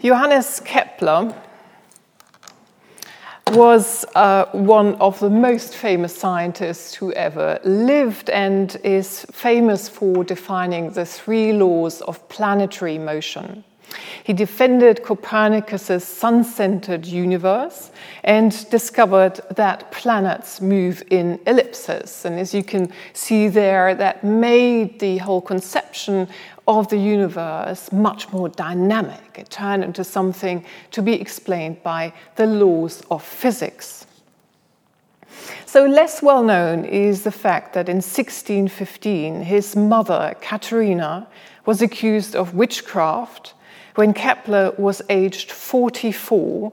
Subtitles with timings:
[0.00, 1.34] Johannes Kepler
[3.48, 10.22] was uh, one of the most famous scientists who ever lived and is famous for
[10.22, 13.64] defining the three laws of planetary motion.
[14.22, 17.90] He defended Copernicus's sun centered universe
[18.22, 22.24] and discovered that planets move in ellipses.
[22.24, 26.28] And as you can see there, that made the whole conception
[26.68, 29.38] of the universe much more dynamic.
[29.38, 34.06] It turned into something to be explained by the laws of physics.
[35.64, 41.26] So, less well known is the fact that in 1615, his mother, Katharina,
[41.64, 43.54] was accused of witchcraft
[43.94, 46.72] when Kepler was aged 44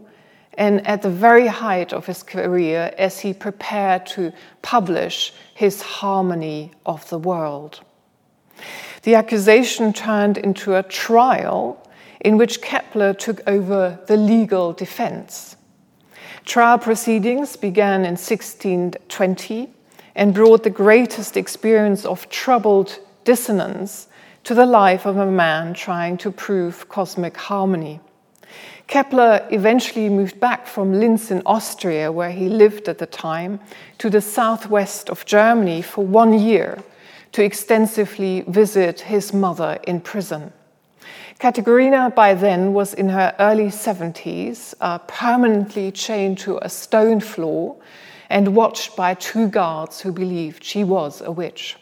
[0.57, 6.71] and at the very height of his career as he prepared to publish his Harmony
[6.85, 7.81] of the World.
[9.03, 11.81] The accusation turned into a trial
[12.21, 15.55] in which Kepler took over the legal defense.
[16.43, 19.69] Trial proceedings began in 1620
[20.15, 24.07] and brought the greatest experience of troubled dissonance
[24.43, 27.99] to the life of a man trying to prove cosmic harmony.
[28.87, 33.59] Kepler eventually moved back from Linz in Austria, where he lived at the time,
[33.97, 36.83] to the southwest of Germany for one year
[37.35, 40.53] to extensively visit his mother in prison.
[41.37, 47.75] Katharina, by then, was in her early 70s, uh, permanently chained to a stone floor
[48.29, 51.75] and watched by two guards who believed she was a witch.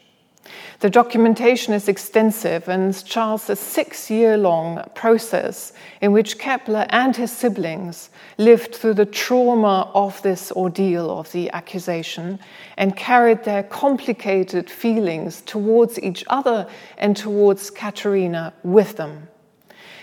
[0.80, 7.16] The documentation is extensive and charts a six year long process in which Kepler and
[7.16, 12.40] his siblings lived through the trauma of this ordeal of the accusation
[12.78, 16.68] and carried their complicated feelings towards each other
[16.98, 19.30] and towards Katharina with them.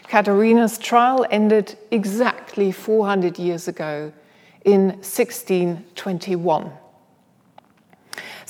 [0.09, 4.13] Katharina's trial ended exactly 400 years ago
[4.65, 6.73] in 1621.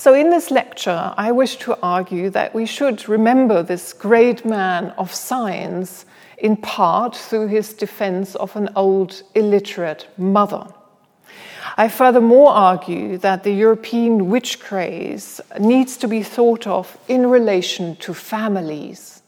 [0.01, 4.95] So, in this lecture, I wish to argue that we should remember this great man
[4.97, 6.07] of science
[6.39, 10.65] in part through his defense of an old illiterate mother.
[11.77, 17.95] I furthermore argue that the European witch craze needs to be thought of in relation
[17.97, 19.21] to families.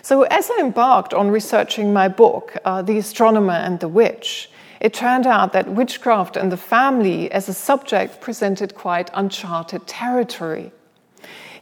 [0.00, 4.48] So, as I embarked on researching my book, uh, The Astronomer and the Witch,
[4.80, 10.72] it turned out that witchcraft and the family as a subject presented quite uncharted territory.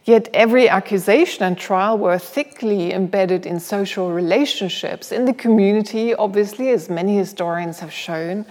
[0.05, 6.69] Yet every accusation and trial were thickly embedded in social relationships, in the community, obviously,
[6.69, 8.45] as many historians have shown,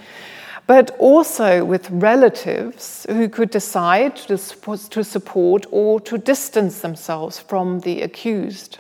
[0.67, 8.03] but also with relatives who could decide to support or to distance themselves from the
[8.03, 8.79] accused.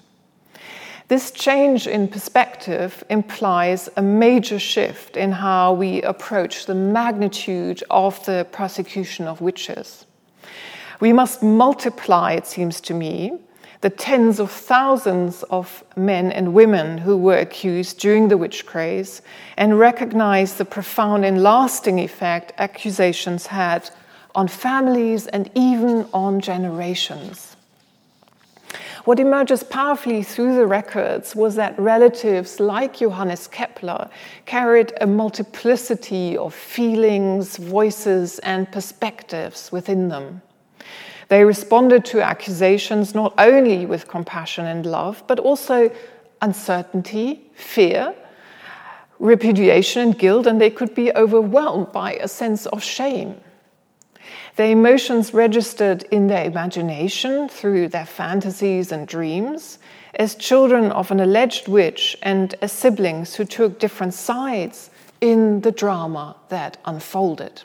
[1.08, 8.22] This change in perspective implies a major shift in how we approach the magnitude of
[8.26, 10.04] the persecution of witches.
[11.00, 13.38] We must multiply, it seems to me,
[13.80, 19.22] the tens of thousands of men and women who were accused during the witch craze
[19.56, 23.88] and recognize the profound and lasting effect accusations had
[24.34, 27.47] on families and even on generations.
[29.08, 34.10] What emerges powerfully through the records was that relatives like Johannes Kepler
[34.44, 40.42] carried a multiplicity of feelings, voices, and perspectives within them.
[41.28, 45.90] They responded to accusations not only with compassion and love, but also
[46.42, 48.14] uncertainty, fear,
[49.18, 53.40] repudiation, and guilt, and they could be overwhelmed by a sense of shame.
[54.58, 59.78] The emotions registered in their imagination through their fantasies and dreams,
[60.14, 65.70] as children of an alleged witch and as siblings who took different sides in the
[65.70, 67.62] drama that unfolded.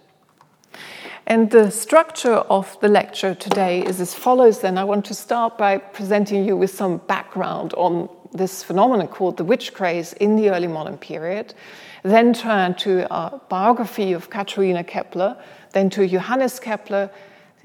[1.25, 4.77] And the structure of the lecture today is as follows then.
[4.77, 9.43] I want to start by presenting you with some background on this phenomenon called the
[9.43, 11.55] witch craze in the early modern period,
[12.03, 15.37] then turn to a biography of Katharina Kepler,
[15.73, 17.09] then to Johannes Kepler,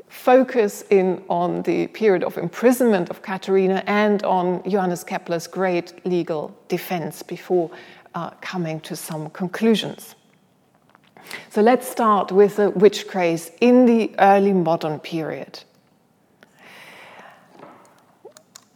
[0.09, 6.57] focus in on the period of imprisonment of Katharina and on Johannes Kepler's great legal
[6.69, 7.71] defense before
[8.15, 10.15] uh, coming to some conclusions.
[11.51, 15.61] So let's start with the witch craze in the early modern period.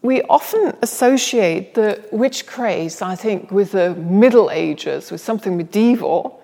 [0.02, 6.42] We often associate the witch craze, I think, with the Middle Ages, with something medieval.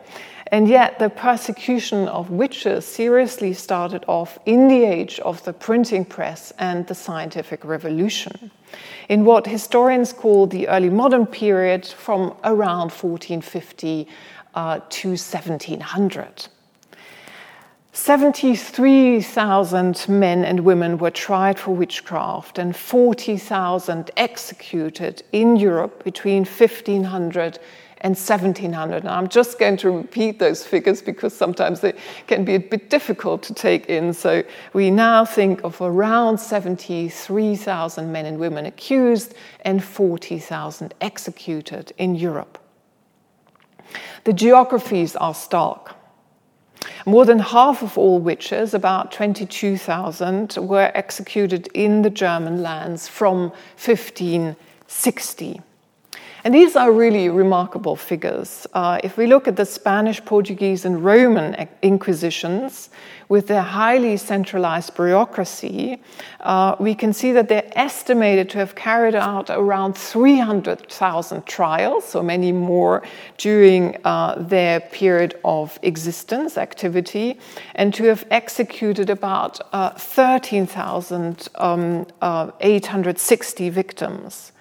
[0.51, 6.07] And yet, the persecution of witches seriously started off in the age of the printing
[6.07, 8.51] press and the scientific revolution,
[9.11, 14.09] in what historians call the early modern period from around 1450
[14.55, 16.49] uh, to 1700.
[17.93, 27.59] 73,000 men and women were tried for witchcraft and 40,000 executed in Europe between 1500
[28.01, 29.05] and 1700.
[29.05, 31.95] Now, I'm just going to repeat those figures because sometimes they
[32.27, 34.13] can be a bit difficult to take in.
[34.13, 34.43] So,
[34.73, 42.59] we now think of around 73,000 men and women accused and 40,000 executed in Europe.
[44.25, 45.95] The geographies are stark.
[47.07, 53.51] More than half of all witches, about 22,000, were executed in the German lands from
[53.77, 55.61] 1560.
[56.49, 58.67] And these are really remarkable figures.
[58.73, 62.89] Uh, if we look at the Spanish, Portuguese, and Roman inquisitions
[63.29, 66.01] with their highly centralized bureaucracy,
[66.41, 72.23] uh, we can see that they're estimated to have carried out around 300,000 trials, so
[72.23, 73.03] many more
[73.37, 77.39] during uh, their period of existence, activity,
[77.75, 84.53] and to have executed about uh, 13,860 um, uh, victims.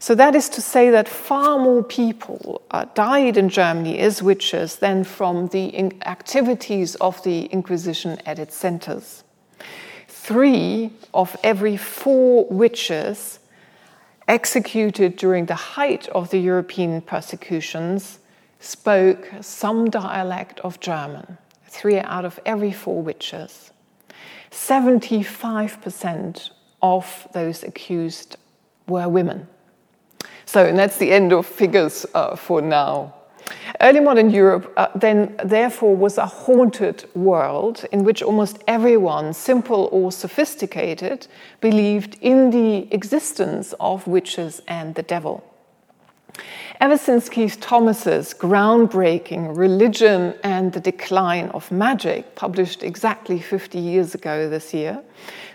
[0.00, 4.76] So that is to say that far more people uh, died in Germany as witches
[4.76, 9.24] than from the activities of the Inquisition at its centers.
[10.06, 13.40] Three of every four witches
[14.28, 18.20] executed during the height of the European persecutions
[18.60, 21.38] spoke some dialect of German.
[21.66, 23.72] Three out of every four witches.
[24.50, 26.50] 75%
[26.82, 28.36] of those accused
[28.86, 29.48] were women.
[30.48, 33.12] So, and that's the end of figures uh, for now.
[33.82, 39.90] Early modern Europe uh, then, therefore, was a haunted world in which almost everyone, simple
[39.92, 41.26] or sophisticated,
[41.60, 45.44] believed in the existence of witches and the devil.
[46.80, 54.14] Ever since Keith Thomas's groundbreaking Religion and the Decline of Magic, published exactly 50 years
[54.14, 55.02] ago this year,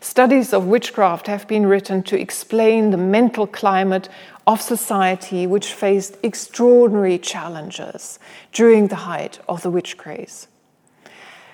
[0.02, 4.10] studies of witchcraft have been written to explain the mental climate
[4.46, 8.20] of society which faced extraordinary challenges
[8.52, 10.48] during the height of the witch craze.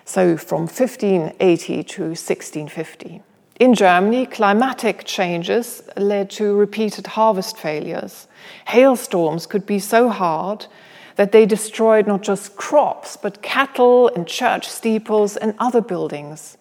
[0.06, 3.22] So, from 1580 to 1650.
[3.60, 8.28] In Germany, climatic changes led to repeated harvest failures.
[8.68, 10.66] Hailstorms could be so hard
[11.18, 16.58] that they destroyed not just crops, but cattle and church steeples and other buildings.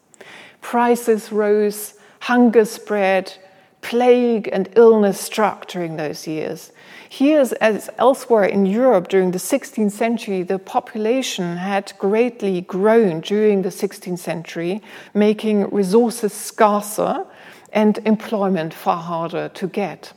[0.61, 3.33] Prices rose, hunger spread,
[3.81, 6.73] plague and illness struck during those years.
[7.09, 13.63] Here, as elsewhere in Europe during the 16th century, the population had greatly grown during
[13.63, 14.83] the 16th century,
[15.15, 17.25] making resources scarcer
[17.73, 20.13] and employment far harder to get.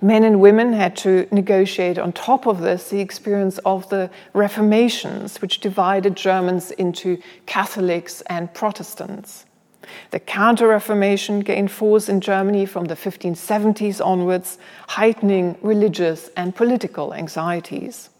[0.00, 5.40] Men and women had to negotiate on top of this the experience of the Reformations,
[5.40, 9.46] which divided Germans into Catholics and Protestants.
[10.10, 14.58] The Counter Reformation gained force in Germany from the 1570s onwards,
[14.88, 18.10] heightening religious and political anxieties.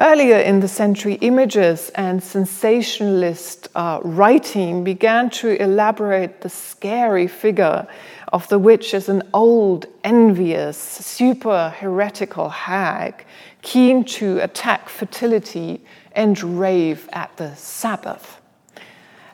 [0.00, 7.84] Earlier in the century, images and sensationalist uh, writing began to elaborate the scary figure
[8.32, 13.24] of the witch as an old, envious, super heretical hag,
[13.62, 15.80] keen to attack fertility
[16.12, 18.37] and rave at the Sabbath.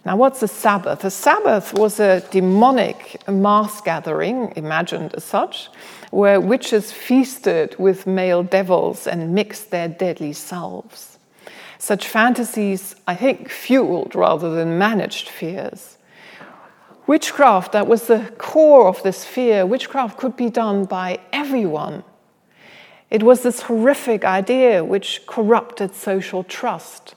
[0.07, 1.03] Now, what's a Sabbath?
[1.05, 5.71] A Sabbath was a demonic mass gathering, imagined as such,
[6.11, 11.19] where witches feasted with male devils and mixed their deadly salves.
[11.79, 15.97] Such fantasies, I think, fueled rather than managed fears.
[17.07, 22.05] Witchcraft, that was the core of this fear, witchcraft could be done by everyone.
[23.11, 27.14] It was this horrific idea which corrupted social trust.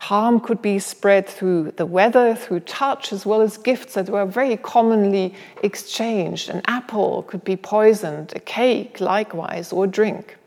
[0.00, 4.24] Harm could be spread through the weather, through touch, as well as gifts that were
[4.24, 6.48] very commonly exchanged.
[6.48, 10.38] An apple could be poisoned, a cake likewise, or a drink.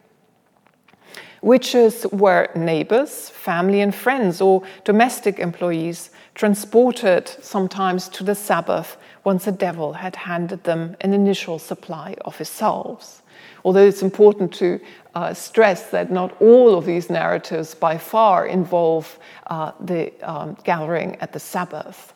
[1.43, 9.45] Witches were neighbors, family and friends, or domestic employees transported sometimes to the Sabbath once
[9.45, 13.21] the devil had handed them an initial supply of his salves.
[13.63, 14.79] Although it's important to
[15.15, 21.15] uh, stress that not all of these narratives by far involve uh, the um, gathering
[21.21, 22.13] at the Sabbath.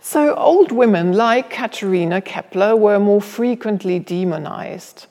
[0.00, 5.06] So, old women like Katharina Kepler were more frequently demonized.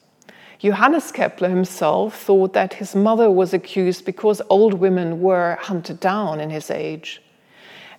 [0.60, 6.42] Johannes Kepler himself thought that his mother was accused because old women were hunted down
[6.42, 7.22] in his age.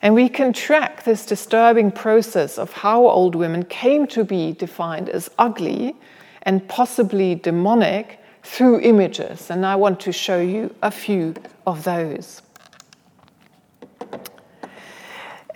[0.03, 5.09] And we can track this disturbing process of how old women came to be defined
[5.09, 5.97] as ugly
[6.43, 9.51] and possibly demonic through images.
[9.51, 11.35] And I want to show you a few
[11.67, 12.43] of those.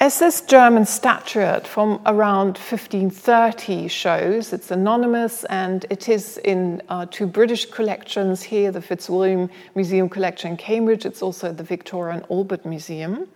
[0.01, 7.07] As this German statuette from around 1530 shows, it's anonymous and it is in uh,
[7.09, 12.27] two British collections here the Fitzwilliam Museum collection in Cambridge, it's also the Victoria and
[12.29, 13.29] Albert Museum.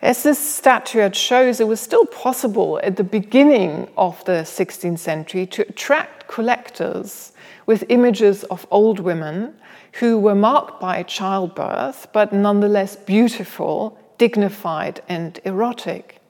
[0.00, 5.44] As this statuette shows, it was still possible at the beginning of the 16th century
[5.46, 7.32] to attract collectors
[7.66, 9.54] with images of old women
[9.94, 16.20] who were marked by childbirth, but nonetheless beautiful, dignified, and erotic.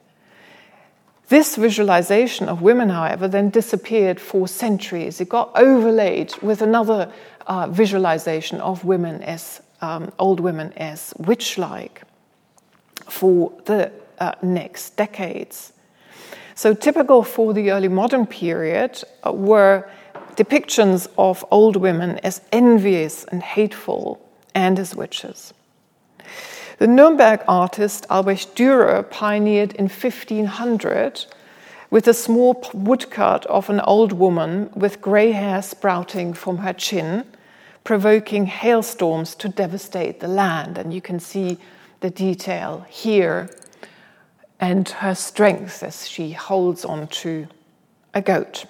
[1.29, 5.21] This visualization of women, however, then disappeared for centuries.
[5.21, 7.13] It got overlaid with another
[7.47, 12.03] uh, visualization of women as um, old women as witch like
[13.07, 15.73] for the uh, next decades.
[16.55, 19.89] So, typical for the early modern period uh, were
[20.35, 24.21] depictions of old women as envious and hateful
[24.55, 25.53] and as witches.
[26.79, 31.27] The Nuremberg artist Albrecht Dürer pioneered in 1500
[31.91, 37.25] with a small woodcut of an old woman with grey hair sprouting from her chin,
[37.83, 40.79] provoking hailstorms to devastate the land.
[40.79, 41.59] And you can see
[41.99, 43.51] the detail here
[44.61, 47.49] and her strength as she holds on to
[48.15, 48.67] a goat.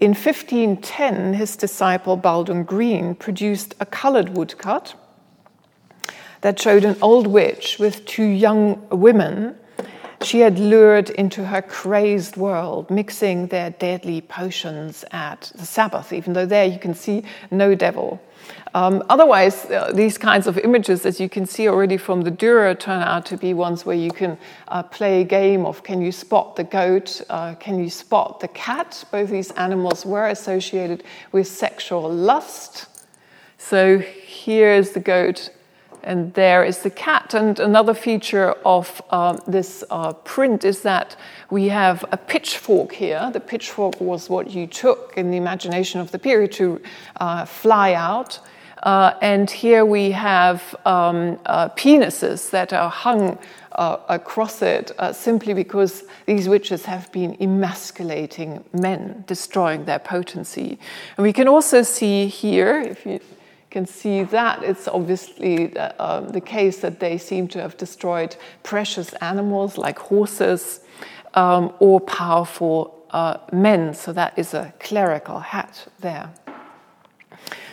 [0.00, 4.94] In 1510, his disciple Baldung Grien produced a colored woodcut
[6.44, 9.56] that showed an old witch with two young women
[10.20, 16.34] she had lured into her crazed world, mixing their deadly potions at the Sabbath, even
[16.34, 18.20] though there you can see no devil.
[18.74, 22.78] Um, otherwise, uh, these kinds of images, as you can see already from the Dürer,
[22.78, 24.36] turn out to be ones where you can
[24.68, 28.48] uh, play a game of can you spot the goat, uh, can you spot the
[28.48, 29.02] cat.
[29.10, 32.86] Both these animals were associated with sexual lust.
[33.56, 35.48] So here's the goat
[36.04, 37.34] and there is the cat.
[37.34, 41.16] And another feature of uh, this uh, print is that
[41.50, 43.30] we have a pitchfork here.
[43.32, 46.80] The pitchfork was what you took in the imagination of the period to
[47.16, 48.40] uh, fly out.
[48.82, 53.38] Uh, and here we have um, uh, penises that are hung
[53.72, 60.78] uh, across it simply because these witches have been emasculating men, destroying their potency.
[61.16, 63.20] And we can also see here, if you
[63.74, 69.12] can see that it's obviously uh, the case that they seem to have destroyed precious
[69.14, 70.80] animals like horses
[71.34, 72.76] um, or powerful
[73.10, 73.92] uh, men.
[73.92, 76.30] So that is a clerical hat there.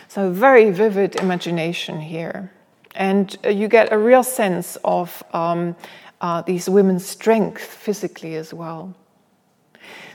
[0.08, 2.50] So, very vivid imagination here.
[2.96, 5.76] And uh, you get a real sense of um,
[6.20, 8.92] uh, these women's strength physically as well.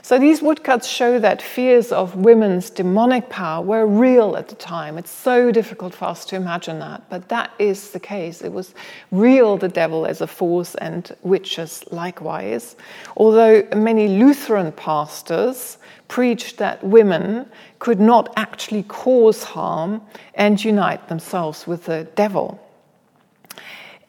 [0.08, 4.96] So these woodcuts show that fears of women's demonic power were real at the time.
[4.96, 8.40] It's so difficult for us to imagine that, but that is the case.
[8.40, 8.72] It was
[9.10, 12.74] real, the devil as a force, and witches likewise.
[13.18, 15.76] Although many Lutheran pastors
[16.08, 17.46] preached that women
[17.78, 20.00] could not actually cause harm
[20.36, 22.58] and unite themselves with the devil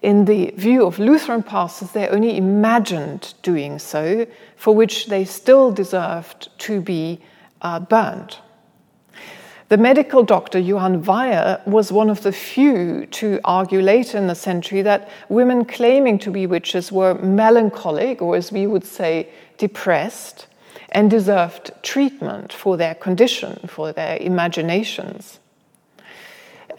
[0.01, 4.25] in the view of Lutheran pastors, they only imagined doing so,
[4.55, 7.19] for which they still deserved to be
[7.61, 8.37] uh, burned.
[9.67, 14.33] The medical doctor Johann Weyer was one of the few to argue later in the
[14.33, 20.47] century that women claiming to be witches were melancholic, or as we would say, depressed,
[20.91, 25.39] and deserved treatment for their condition, for their imaginations.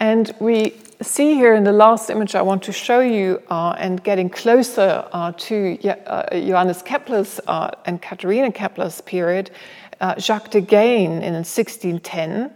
[0.01, 4.03] And we see here in the last image I want to show you, uh, and
[4.03, 9.51] getting closer uh, to uh, Johannes Kepler's uh, and Katharina Kepler's period,
[9.99, 12.49] uh, Jacques de Gheyn in 1610,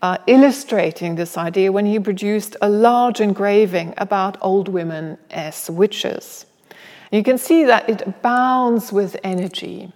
[0.00, 6.46] uh, illustrating this idea when he produced a large engraving about old women as witches.
[7.12, 9.92] You can see that it abounds with energy.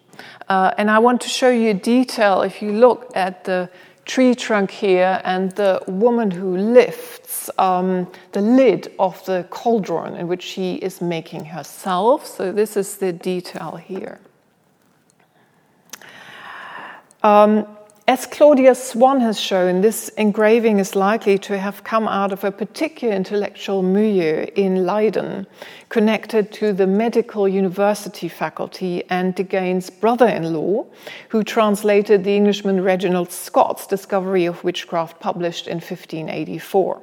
[0.51, 3.71] and I want to show you a detail if you look at the
[4.05, 10.29] tree trunk here and the woman who lifts um, the lid of the cauldron in
[10.29, 12.27] which she is making herself.
[12.27, 14.19] So, this is the detail here.
[17.23, 17.67] Um,
[18.11, 22.51] As Claudia Swan has shown, this engraving is likely to have come out of a
[22.51, 25.47] particular intellectual milieu in Leiden,
[25.91, 30.87] connected to the medical university faculty and de Gheyn's brother in law,
[31.29, 37.01] who translated the Englishman Reginald Scot's Discovery of Witchcraft, published in 1584.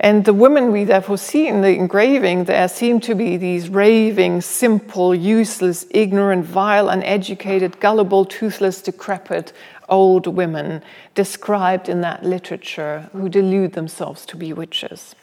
[0.00, 4.42] And the women we therefore see in the engraving there seem to be these raving,
[4.42, 9.52] simple, useless, ignorant, vile, uneducated, gullible, toothless, decrepit
[9.88, 10.82] old women
[11.14, 15.14] described in that literature who delude themselves to be witches.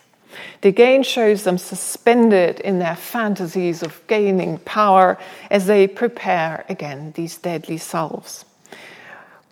[0.62, 5.18] De Gheyn shows them suspended in their fantasies of gaining power
[5.50, 8.46] as they prepare again these deadly salves.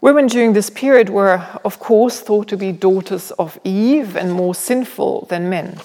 [0.01, 4.55] Women during this period were, of course, thought to be daughters of Eve and more
[4.55, 5.77] sinful than men.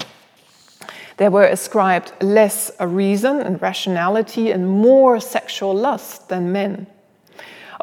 [1.16, 6.86] They were ascribed less a reason and rationality and more sexual lust than men.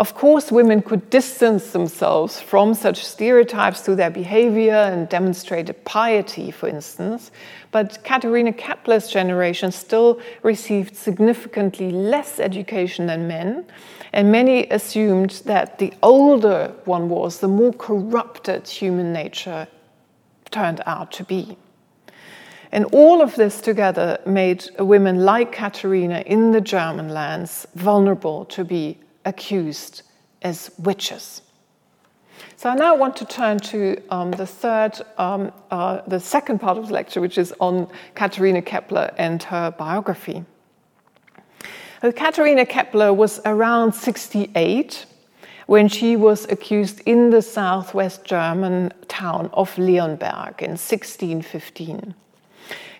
[0.01, 6.49] Of course, women could distance themselves from such stereotypes through their behavior and demonstrated piety,
[6.49, 7.29] for instance,
[7.69, 13.63] but Katharina Kepler's generation still received significantly less education than men,
[14.11, 19.67] and many assumed that the older one was, the more corrupted human nature
[20.49, 21.55] turned out to be.
[22.71, 28.65] And all of this together made women like Katharina in the German lands vulnerable to
[28.65, 30.03] be accused
[30.41, 31.41] as witches.
[32.55, 36.77] So I now want to turn to um, the third, um, uh, the second part
[36.77, 40.45] of the lecture, which is on Katharina Kepler and her biography.
[42.01, 45.05] So Katharina Kepler was around 68
[45.67, 52.13] when she was accused in the southwest German town of Leonberg in 1615.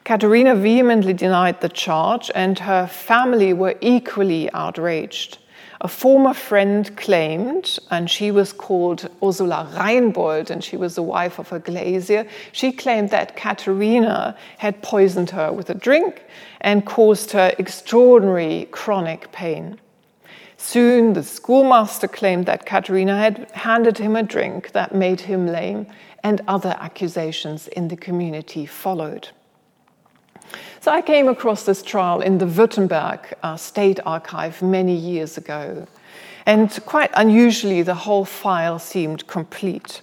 [0.03, 5.37] Katharina vehemently denied the charge, and her family were equally outraged.
[5.83, 11.39] A former friend claimed, and she was called Ursula Reinbold, and she was the wife
[11.39, 12.27] of a glazier.
[12.51, 16.23] She claimed that Katharina had poisoned her with a drink
[16.61, 19.79] and caused her extraordinary chronic pain.
[20.55, 25.87] Soon, the schoolmaster claimed that Katharina had handed him a drink that made him lame,
[26.23, 29.29] and other accusations in the community followed.
[30.81, 35.85] So I came across this trial in the Württemberg uh, State Archive many years ago.
[36.47, 40.01] And quite unusually, the whole file seemed complete.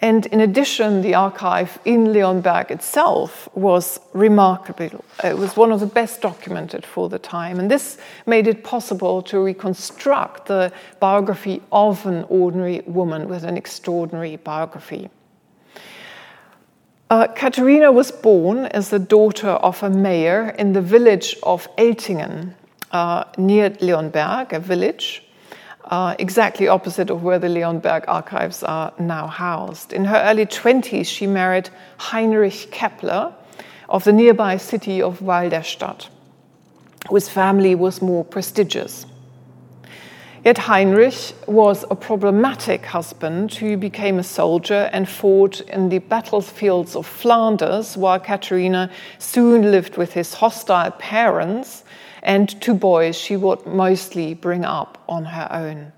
[0.00, 5.04] And in addition, the archive in Leonberg itself was remarkable.
[5.22, 7.60] It was one of the best documented for the time.
[7.60, 13.58] And this made it possible to reconstruct the biography of an ordinary woman with an
[13.58, 15.10] extraordinary biography.
[17.10, 22.54] Uh, Katharina was born as the daughter of a mayor in the village of Eltingen,
[22.92, 25.22] uh, near Leonberg, a village
[25.90, 29.92] uh, exactly opposite of where the Leonberg archives are now housed.
[29.92, 33.34] In her early 20s, she married Heinrich Kepler
[33.88, 36.08] of the nearby city of Weil der Stadt,
[37.08, 39.06] whose family was more prestigious.
[40.44, 46.94] Yet Heinrich was a problematic husband who became a soldier and fought in the battlefields
[46.94, 51.82] of Flanders, while Katharina soon lived with his hostile parents
[52.22, 55.92] and two boys she would mostly bring up on her own.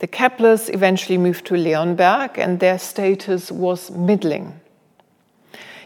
[0.00, 4.60] The Keplers eventually moved to Leonberg, and their status was middling.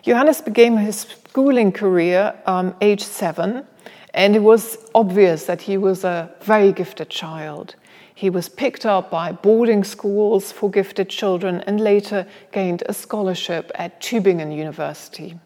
[0.00, 3.66] Johannes began his schooling career um, age seven
[4.14, 7.76] and it was obvious that he was a very gifted child.
[8.14, 13.70] He was picked up by boarding schools for gifted children and later gained a scholarship
[13.74, 15.38] at Tübingen University.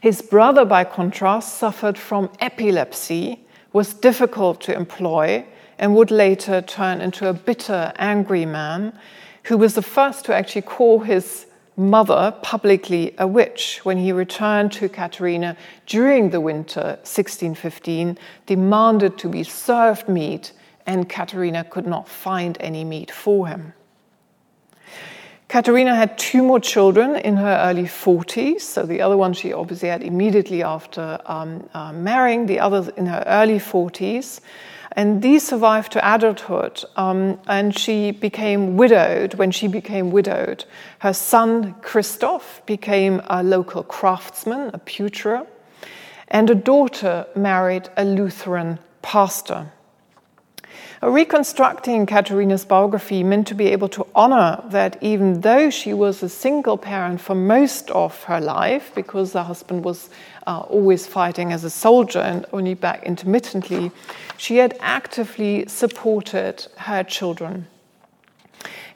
[0.00, 3.40] His brother, by contrast, suffered from epilepsy,
[3.72, 5.44] was difficult to employ,
[5.78, 8.98] and would later turn into a bitter, angry man
[9.44, 11.46] who was the first to actually call his
[11.78, 19.28] mother publicly a witch when he returned to Katharina during the winter 1615, demanded to
[19.28, 20.52] be served meat,
[20.86, 23.72] and Katharina could not find any meat for him.
[25.48, 28.60] Katharina had two more children in her early 40s.
[28.60, 33.06] So the other one she obviously had immediately after um, uh, marrying, the other in
[33.06, 34.40] her early 40s.
[34.92, 39.34] And these survived to adulthood, um, and she became widowed.
[39.34, 40.64] When she became widowed,
[40.98, 45.46] her son Christoph became a local craftsman, a pewterer,
[46.28, 49.70] and a daughter married a Lutheran pastor.
[51.02, 56.28] Reconstructing Katharina's biography meant to be able to honor that even though she was a
[56.28, 60.10] single parent for most of her life, because the husband was
[60.46, 63.92] uh, always fighting as a soldier and only back intermittently,
[64.36, 67.66] she had actively supported her children.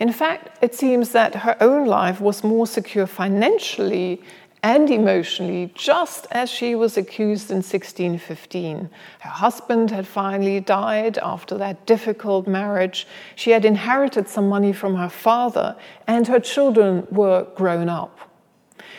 [0.01, 4.21] In fact, it seems that her own life was more secure financially
[4.63, 8.89] and emotionally, just as she was accused in 1615.
[9.21, 13.07] Her husband had finally died after that difficult marriage.
[13.35, 18.19] She had inherited some money from her father, and her children were grown up.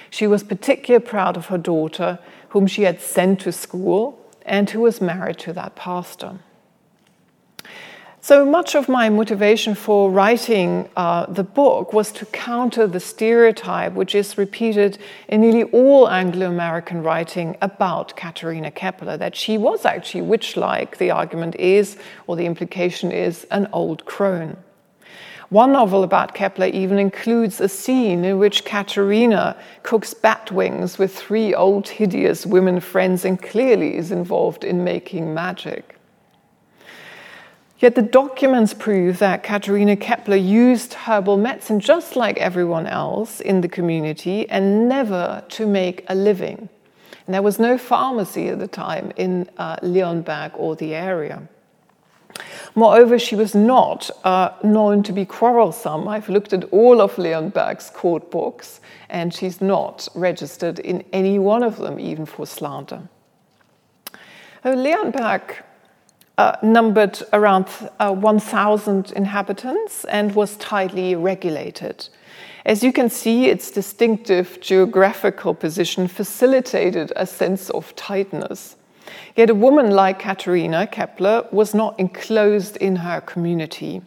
[0.10, 4.82] She was particularly proud of her daughter, whom she had sent to school and who
[4.82, 6.40] was married to that pastor.
[8.26, 13.92] So much of my motivation for writing uh, the book was to counter the stereotype
[13.92, 19.84] which is repeated in nearly all Anglo American writing about Katharina Kepler that she was
[19.84, 24.56] actually witch like, the argument is, or the implication is, an old crone.
[25.50, 31.14] One novel about Kepler even includes a scene in which Katharina cooks bat wings with
[31.14, 36.00] three old, hideous women friends and clearly is involved in making magic.
[37.84, 43.60] Yet the documents prove that Katharina Kepler used herbal medicine just like everyone else in
[43.60, 46.70] the community and never to make a living.
[47.28, 51.46] And there was no pharmacy at the time in uh, Leonberg or the area.
[52.74, 56.08] Moreover, she was not uh, known to be quarrelsome.
[56.08, 61.64] I've looked at all of Leonberg's court books, and she's not registered in any one
[61.64, 63.10] of them, even for slander.
[64.64, 65.64] Uh, Leonberg
[66.38, 67.68] uh, numbered around
[68.00, 72.08] uh, 1,000 inhabitants and was tightly regulated.
[72.66, 78.78] As you can see, its distinctive geographical position facilitated a sense of tightness.
[79.36, 84.02] Yet a woman like Katharina Kepler was not enclosed in her community.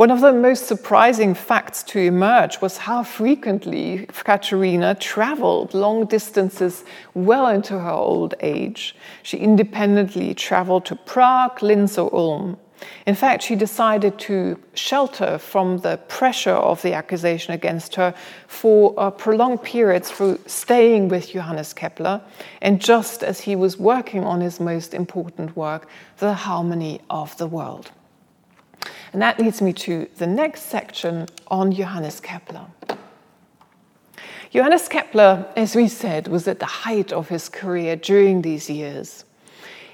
[0.00, 6.84] One of the most surprising facts to emerge was how frequently Katharina traveled long distances
[7.12, 8.96] well into her old age.
[9.22, 12.56] She independently traveled to Prague, Linz, or Ulm.
[13.04, 18.14] In fact, she decided to shelter from the pressure of the accusation against her
[18.46, 22.22] for a prolonged period through staying with Johannes Kepler,
[22.62, 27.46] and just as he was working on his most important work, The Harmony of the
[27.46, 27.90] World.
[29.12, 32.66] And that leads me to the next section on Johannes Kepler.
[34.50, 39.24] Johannes Kepler, as we said, was at the height of his career during these years.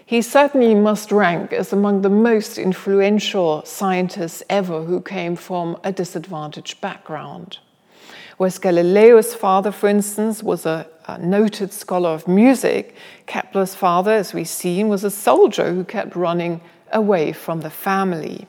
[0.05, 5.93] He certainly must rank as among the most influential scientists ever who came from a
[5.93, 7.59] disadvantaged background.
[8.37, 12.95] Whereas Galileo's father, for instance, was a, a, noted scholar of music,
[13.27, 16.61] Kepler's father, as we've seen, was a soldier who kept running
[16.93, 18.47] away from the family.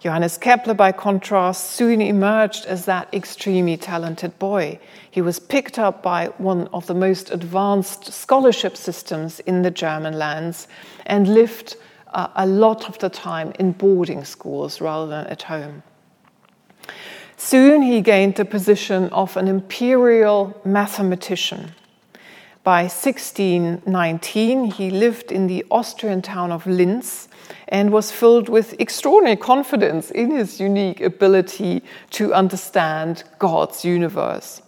[0.00, 4.80] Johannes Kepler, by contrast, soon emerged as that extremely talented boy.
[5.10, 10.18] He was picked up by one of the most advanced scholarship systems in the German
[10.18, 10.68] lands
[11.04, 11.76] and lived
[12.14, 15.82] uh, a lot of the time in boarding schools rather than at home.
[17.36, 21.72] Soon he gained the position of an imperial mathematician.
[22.62, 27.28] By 1619, he lived in the Austrian town of Linz
[27.68, 34.60] and was filled with extraordinary confidence in his unique ability to understand God's universe.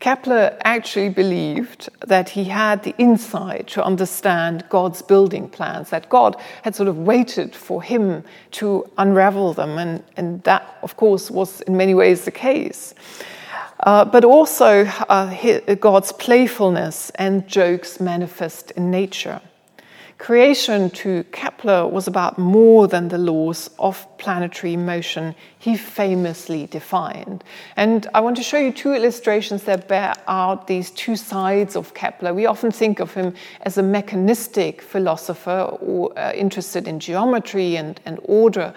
[0.00, 6.36] Kepler actually believed that he had the insight to understand God's building plans, that God
[6.62, 11.60] had sort of waited for him to unravel them, and, and that, of course, was
[11.62, 12.94] in many ways the case.
[13.84, 19.40] Uh, but also uh, God's playfulness and jokes manifest in nature.
[20.16, 27.44] Creation to Kepler was about more than the laws of planetary motion he famously defined.
[27.76, 31.92] And I want to show you two illustrations that bear out these two sides of
[31.92, 32.32] Kepler.
[32.32, 38.00] We often think of him as a mechanistic philosopher or uh, interested in geometry and,
[38.06, 38.72] and order.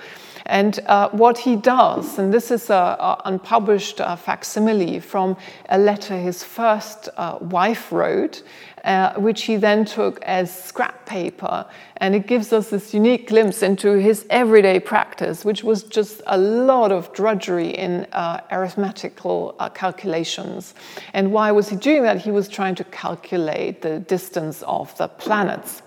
[0.48, 5.36] And uh, what he does, and this is an unpublished uh, facsimile from
[5.68, 8.44] a letter his first uh, wife wrote,
[8.86, 11.66] uh, which he then took as scrap paper.
[11.98, 16.38] And it gives us this unique glimpse into his everyday practice, which was just a
[16.38, 20.74] lot of drudgery in uh, arithmetical uh, calculations.
[21.14, 22.20] And why was he doing that?
[22.20, 25.82] He was trying to calculate the distance of the planets.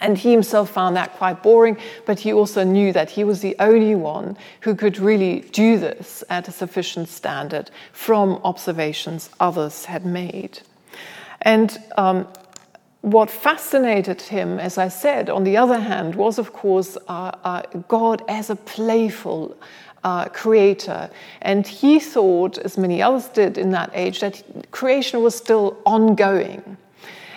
[0.00, 3.56] And he himself found that quite boring, but he also knew that he was the
[3.58, 10.04] only one who could really do this at a sufficient standard from observations others had
[10.04, 10.60] made.
[11.42, 12.26] And um,
[13.00, 17.62] what fascinated him, as I said, on the other hand, was of course uh, uh,
[17.88, 19.56] God as a playful
[20.02, 21.10] uh, creator.
[21.42, 26.76] And he thought, as many others did in that age, that creation was still ongoing.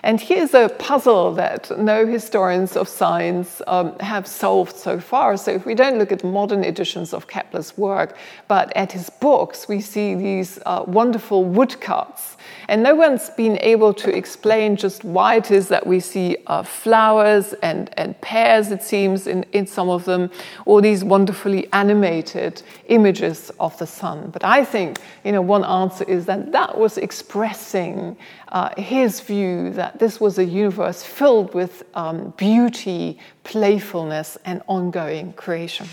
[0.03, 5.37] And here's a puzzle that no historians of science um, have solved so far.
[5.37, 9.67] So, if we don't look at modern editions of Kepler's work, but at his books,
[9.67, 12.37] we see these uh, wonderful woodcuts
[12.69, 16.61] and no one's been able to explain just why it is that we see uh,
[16.61, 20.29] flowers and, and pears, it seems, in, in some of them,
[20.65, 24.29] or these wonderfully animated images of the sun.
[24.29, 28.15] But I think, you know, one answer is that that was expressing
[28.49, 35.33] uh, his view that this was a universe filled with um, beauty, playfulness, and ongoing
[35.33, 35.87] creation.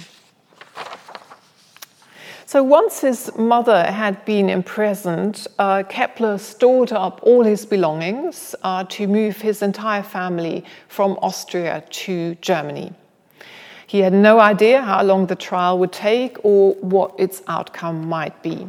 [2.48, 8.84] So once his mother had been imprisoned, uh, Kepler stored up all his belongings uh,
[8.84, 12.92] to move his entire family from Austria to Germany.
[13.88, 18.42] He had no idea how long the trial would take or what its outcome might
[18.42, 18.68] be.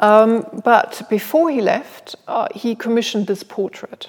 [0.00, 4.08] Um, but before he left, uh, he commissioned this portrait.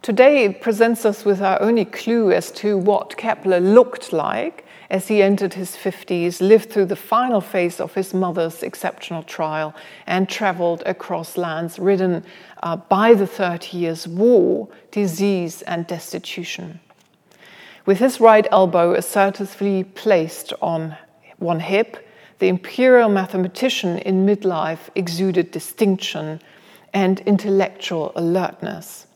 [0.00, 5.08] Today, it presents us with our only clue as to what Kepler looked like, as
[5.08, 9.74] he entered his 50s, lived through the final phase of his mother's exceptional trial,
[10.06, 12.24] and traveled across lands ridden
[12.62, 16.78] uh, by the Thirty Years' War, disease, and destitution.
[17.84, 20.96] With his right elbow assertively placed on
[21.38, 22.07] one hip,
[22.38, 26.40] the imperial mathematician in midlife exuded distinction
[26.92, 29.06] and intellectual alertness.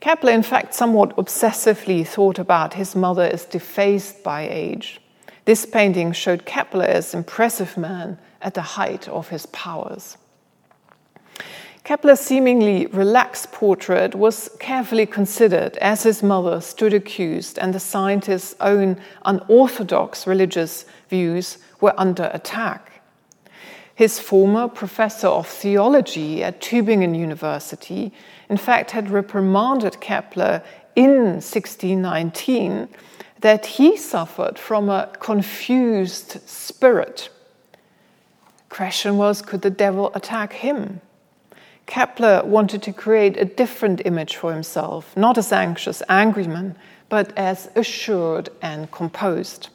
[0.00, 5.00] Kepler, in fact, somewhat obsessively thought about his mother as defaced by age.
[5.44, 10.16] This painting showed Kepler as impressive man at the height of his powers.
[11.86, 18.56] Kepler's seemingly relaxed portrait was carefully considered as his mother stood accused and the scientist's
[18.58, 23.02] own unorthodox religious views were under attack.
[23.94, 28.12] His former professor of theology at Tübingen University,
[28.50, 30.64] in fact, had reprimanded Kepler
[30.96, 32.88] in 1619
[33.42, 37.28] that he suffered from a confused spirit.
[38.70, 41.00] Question was could the devil attack him?
[41.86, 46.76] Kepler wanted to create a different image for himself, not as anxious, angry man,
[47.08, 49.68] but as assured and composed.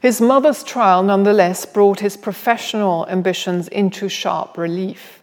[0.00, 5.22] His mother's trial, nonetheless, brought his professional ambitions into sharp relief.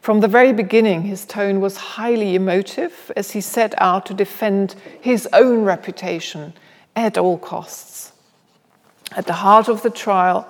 [0.00, 4.76] From the very beginning, his tone was highly emotive as he set out to defend
[5.00, 6.54] his own reputation
[6.94, 8.12] at all costs.
[9.16, 10.48] At the heart of the trial,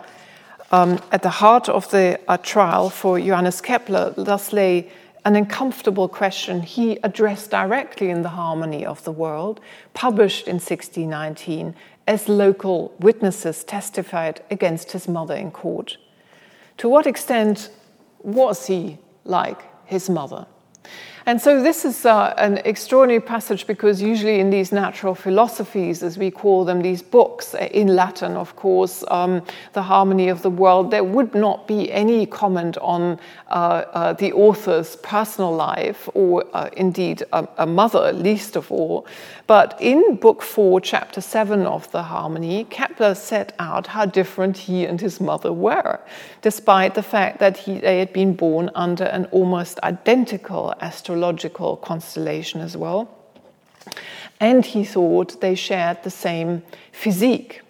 [0.74, 4.90] um, at the heart of the uh, trial for Johannes Kepler, thus lay
[5.24, 9.60] an uncomfortable question he addressed directly in The Harmony of the World,
[9.94, 11.76] published in 1619
[12.08, 15.96] as local witnesses testified against his mother in court.
[16.78, 17.70] To what extent
[18.24, 20.44] was he like his mother?
[21.26, 26.18] And so this is uh, an extraordinary passage because usually in these natural philosophies, as
[26.18, 30.50] we call them, these books uh, in Latin, of course, um, the harmony of the
[30.50, 36.44] world, there would not be any comment on uh, uh, the author's personal life or
[36.52, 39.06] uh, indeed a, a, mother, least of all.
[39.46, 44.87] But in Book 4, Chapter 7 of the Harmony, Kepler set out how different he
[44.87, 46.00] and his mother were,
[46.40, 52.62] despite the fact that he, they had been born under an almost identical astrological constellation
[52.62, 53.11] as well.
[54.40, 57.61] And he thought they shared the same physique,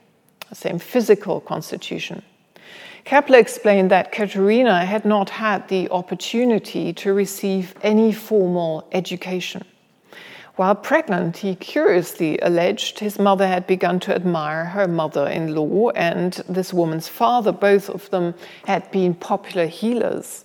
[0.49, 2.23] the same physical constitution.
[3.05, 9.65] Kepler explained that Katharina had not had the opportunity to receive any formal education.
[10.57, 15.90] While pregnant, he curiously alleged his mother had begun to admire her mother in law
[15.90, 17.51] and this woman's father.
[17.51, 18.35] Both of them
[18.67, 20.45] had been popular healers.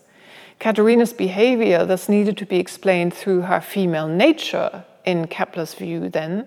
[0.57, 6.45] Katharina's behavior thus needed to be explained through her female nature, in Kepler's view, then,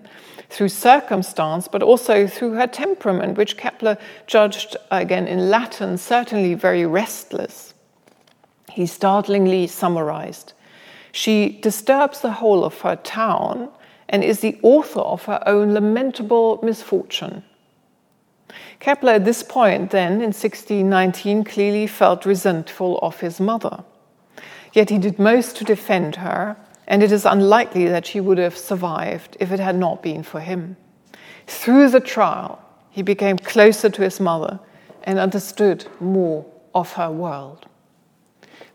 [0.50, 3.96] through circumstance, but also through her temperament, which Kepler
[4.26, 7.74] judged, again in Latin, certainly very restless.
[8.70, 10.52] He startlingly summarized
[11.12, 13.68] She disturbs the whole of her town
[14.08, 17.44] and is the author of her own lamentable misfortune.
[18.80, 23.84] Kepler, at this point, then in 1619, clearly felt resentful of his mother.
[24.72, 28.56] Yet he did most to defend her, and it is unlikely that she would have
[28.56, 30.76] survived if it had not been for him.
[31.46, 34.60] Through the trial, he became closer to his mother
[35.04, 36.44] and understood more
[36.74, 37.66] of her world.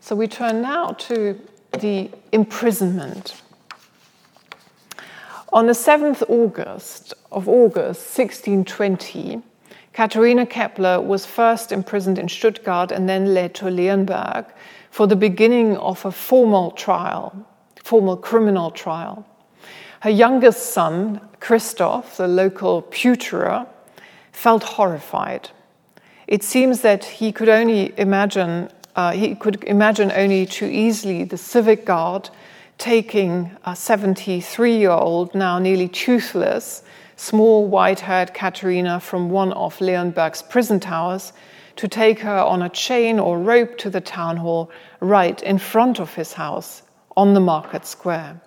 [0.00, 1.40] So we turn now to
[1.72, 3.42] the imprisonment.
[5.52, 9.42] On the 7th August of August 1620,
[9.92, 14.46] Katharina Kepler was first imprisoned in Stuttgart and then led to Leonberg
[14.90, 17.46] for the beginning of a formal trial.
[17.82, 19.24] formal criminal trial.
[20.00, 23.66] Her youngest son, Christoph, the local pewterer,
[24.30, 25.48] felt horrified.
[26.26, 31.38] It seems that he could only imagine uh, he could imagine only too easily the
[31.38, 32.28] civic guard
[32.78, 36.82] taking a 73 year old, now nearly toothless,
[37.14, 41.32] small white haired Katharina from one of Leonberg's prison towers
[41.76, 46.00] to take her on a chain or rope to the town hall right in front
[46.00, 46.82] of his house
[47.16, 48.40] on the market square.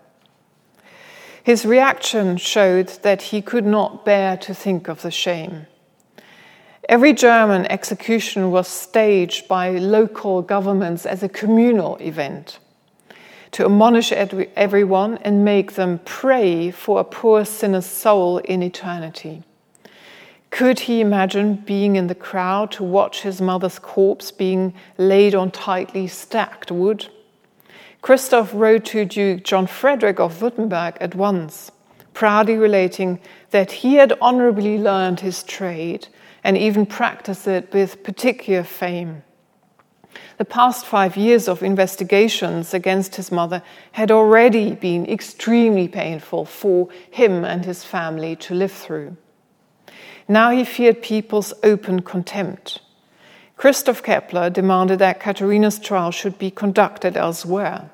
[1.43, 5.67] His reaction showed that he could not bear to think of the shame.
[6.89, 12.60] Every German execution was staged by local governments as a communal event
[13.52, 19.44] to admonish everyone and make them pray for a poor sinner's soul in eternity.
[20.50, 25.52] Could he imagine being in the crowd to watch his mother's corpse being laid on
[25.52, 27.08] tightly stacked wood?
[28.02, 31.72] Christoph wrote to Duke John Frederick of Württemberg at once,
[32.13, 33.20] proudly relating
[33.52, 36.08] that he had honorably learned his trade
[36.43, 39.23] and even practice it with particular fame.
[40.38, 43.62] The past five years of investigations against his mother
[43.93, 49.15] had already been extremely painful for him and his family to live through.
[50.27, 52.82] Now he feared people's open contempt.
[53.56, 57.89] Christoph Kepler demanded that Katharina's trial should be conducted elsewhere.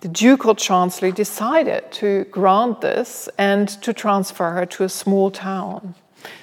[0.00, 5.94] The ducal chancellor decided to grant this and to transfer her to a small town.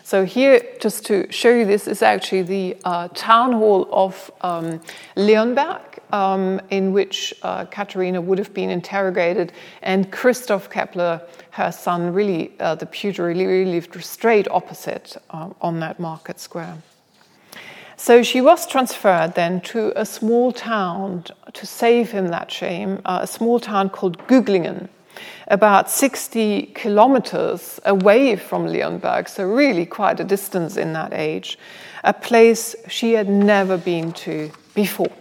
[0.03, 4.79] So here, just to show you this, is actually the uh, town hall of um,
[5.15, 5.81] Leonberg,
[6.13, 12.53] um, in which uh, Katharina would have been interrogated, and Christoph Kepler, her son, really,
[12.59, 16.77] uh, the pewter, really, lived straight opposite uh, on that market square.
[17.97, 23.19] So she was transferred then to a small town to save him that shame, uh,
[23.21, 24.89] a small town called Güglingen
[25.47, 31.57] about 60 kilometers away from Leonberg, so really quite a distance in that age,
[32.03, 35.11] a place she had never been to before.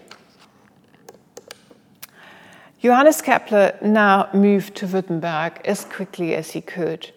[2.81, 7.11] Johannes Kepler now moved to Württemberg as quickly as he could.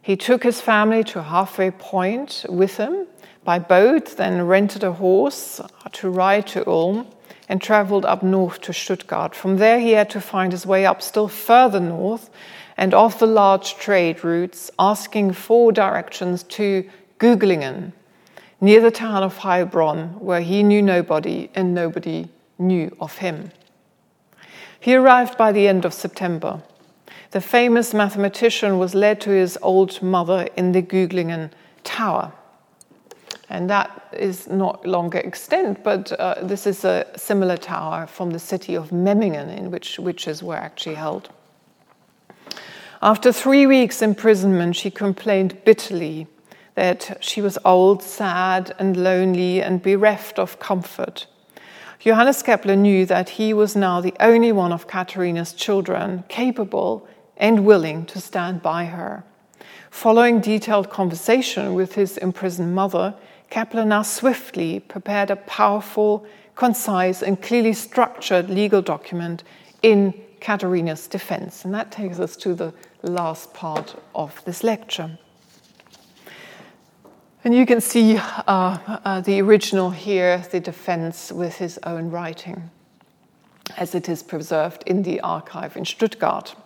[0.00, 3.06] He took his family to halfway point with him
[3.44, 5.60] by boat, then rented a horse
[5.92, 7.06] to ride to Ulm
[7.48, 9.34] and traveled up north to Stuttgart.
[9.34, 12.30] From there, he had to find his way up still further north
[12.76, 17.92] and off the large trade routes, asking for directions to Güglingen,
[18.60, 22.28] near the town of Heilbronn, where he knew nobody and nobody
[22.58, 23.52] knew of him.
[24.80, 26.62] He arrived by the end of September.
[27.30, 31.50] The famous mathematician was led to his old mother in the Güglingen
[31.82, 32.32] Tower
[33.48, 38.38] and that is not longer extant, but uh, this is a similar tower from the
[38.38, 41.28] city of Memmingen, in which witches were actually held.
[43.02, 46.26] After three weeks' imprisonment, she complained bitterly
[46.74, 51.26] that she was old, sad, and lonely, and bereft of comfort.
[51.98, 57.64] Johannes Kepler knew that he was now the only one of Katharina's children capable and
[57.64, 59.24] willing to stand by her.
[59.90, 63.14] Following detailed conversation with his imprisoned mother,
[63.50, 69.44] Kepler now swiftly prepared a powerful, concise, and clearly structured legal document
[69.82, 71.64] in Katharina's defense.
[71.64, 75.18] And that takes us to the last part of this lecture.
[77.44, 82.70] And you can see uh, uh, the original here, the defense with his own writing,
[83.76, 86.56] as it is preserved in the archive in Stuttgart.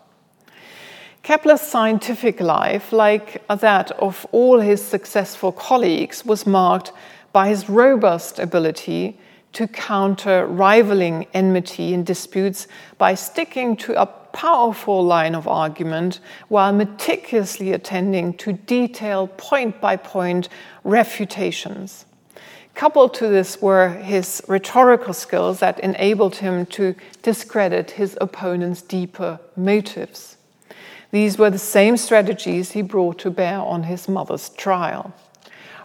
[1.28, 6.90] Kepler's scientific life, like that of all his successful colleagues, was marked
[7.34, 9.20] by his robust ability
[9.52, 16.72] to counter rivaling enmity and disputes by sticking to a powerful line of argument while
[16.72, 20.48] meticulously attending to detailed point by point
[20.82, 22.06] refutations.
[22.74, 29.38] Coupled to this were his rhetorical skills that enabled him to discredit his opponent's deeper
[29.56, 30.37] motives.
[31.10, 35.14] These were the same strategies he brought to bear on his mother's trial.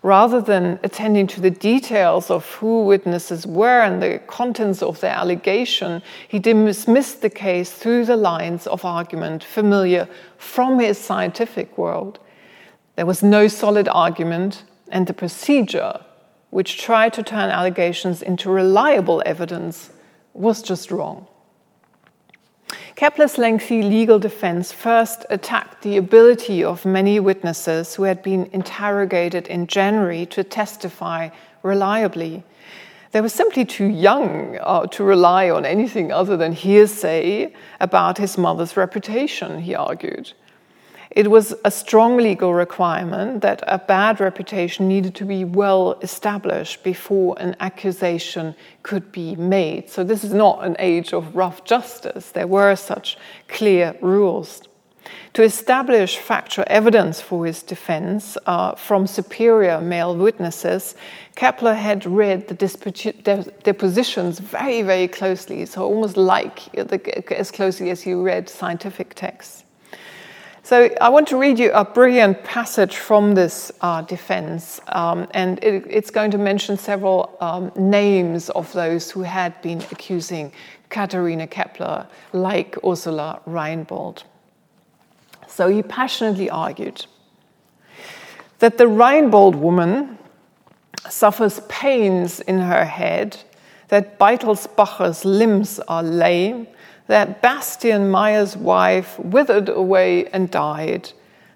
[0.02, 5.16] Rather than attending to the details of who witnesses were and the contents of their
[5.16, 12.20] allegation, he dismissed the case through the lines of argument familiar from his scientific world.
[12.98, 16.02] There was no solid argument, and the procedure,
[16.50, 19.90] which tried to turn allegations into reliable evidence,
[20.34, 21.28] was just wrong.
[23.04, 29.46] Kepler's lengthy legal defense first attacked the ability of many witnesses who had been interrogated
[29.48, 31.27] in January to testify
[31.63, 32.44] reliably.
[33.12, 38.38] They were simply too young uh, to rely on anything other than hearsay about his
[38.38, 40.32] mother's reputation, he argued.
[41.14, 46.84] It was a strong legal requirement that a bad reputation needed to be well established
[46.84, 49.92] before an accusation could be made.
[49.92, 52.32] So, this is not an age of rough justice.
[52.32, 54.64] There were such clear rules.
[55.34, 60.96] To establish factual evidence for his defense uh, from superior male witnesses,
[61.36, 66.76] Kepler had read the depositions very, very closely, so almost like
[67.32, 69.63] as closely as he read scientific texts.
[70.66, 75.62] So I want to read you a brilliant passage from this uh, defense, um, and
[75.62, 80.54] it, it's going to mention several um, names of those who had been accusing
[80.90, 84.24] Katharina Kepler, like Ursula Reinbold.
[85.48, 87.08] So he passionately argued
[88.60, 90.18] that the Reinbold woman
[91.10, 93.38] suffers pains in her head,
[93.90, 96.68] that Beitelsbacher's limbs are lame,
[97.08, 101.12] that Bastian Meyer's wife withered away and died.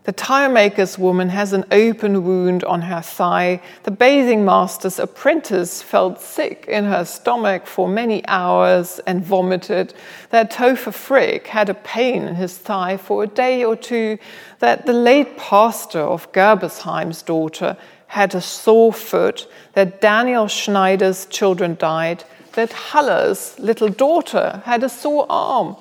[0.07, 3.61] The tire maker's woman has an open wound on her thigh.
[3.83, 9.93] The bathing master's apprentice felt sick in her stomach for many hours and vomited.
[10.29, 14.17] That Topher Frick had a pain in his thigh for a day or two.
[14.59, 17.75] That the late pastor of Gebersheim's daughter
[18.07, 19.45] had a sore foot.
[19.73, 22.23] That Daniel Schneider's children died
[22.53, 25.75] that Haller's little daughter had a sore arm,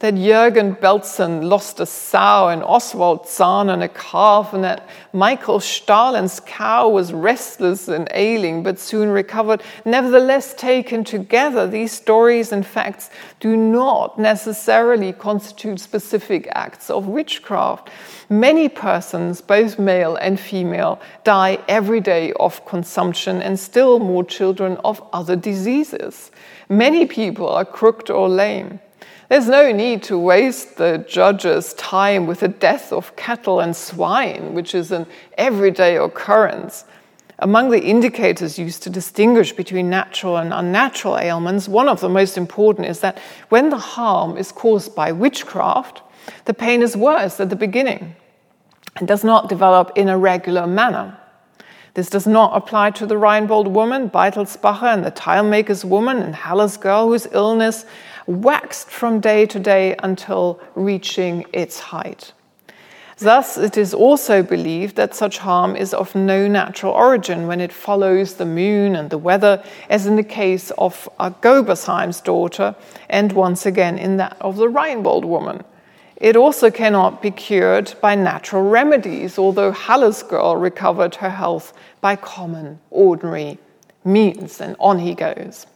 [0.00, 6.40] that Jürgen Belzen lost a sow and Oswald Zahnen a calf, and that Michael Stahlen's
[6.40, 9.62] cow was restless and ailing but soon recovered.
[9.84, 17.90] Nevertheless, taken together, these stories and facts do not necessarily constitute specific acts of witchcraft.
[18.30, 24.78] Many persons, both male and female, die every day of consumption, and still more children
[24.82, 26.30] of other diseases.
[26.70, 28.80] Many people are crooked or lame.
[29.30, 34.54] There's no need to waste the judge's time with the death of cattle and swine,
[34.54, 35.06] which is an
[35.38, 36.84] everyday occurrence.
[37.38, 42.36] Among the indicators used to distinguish between natural and unnatural ailments, one of the most
[42.36, 43.20] important is that
[43.50, 46.02] when the harm is caused by witchcraft,
[46.46, 48.16] the pain is worse at the beginning
[48.96, 51.16] and does not develop in a regular manner.
[51.94, 56.76] This does not apply to the Reinbold woman, Beitelsbacher, and the tilemaker's woman, and Haller's
[56.76, 57.84] girl, whose illness
[58.30, 62.32] waxed from day to day until reaching its height.
[63.18, 67.72] Thus, it is also believed that such harm is of no natural origin when it
[67.72, 71.06] follows the moon and the weather, as in the case of
[71.42, 72.74] Gebersheim's daughter,
[73.10, 75.64] and once again in that of the Reinbold woman.
[76.16, 82.16] It also cannot be cured by natural remedies, although Haller's girl recovered her health by
[82.16, 83.58] common, ordinary
[84.04, 85.66] means, and on he goes.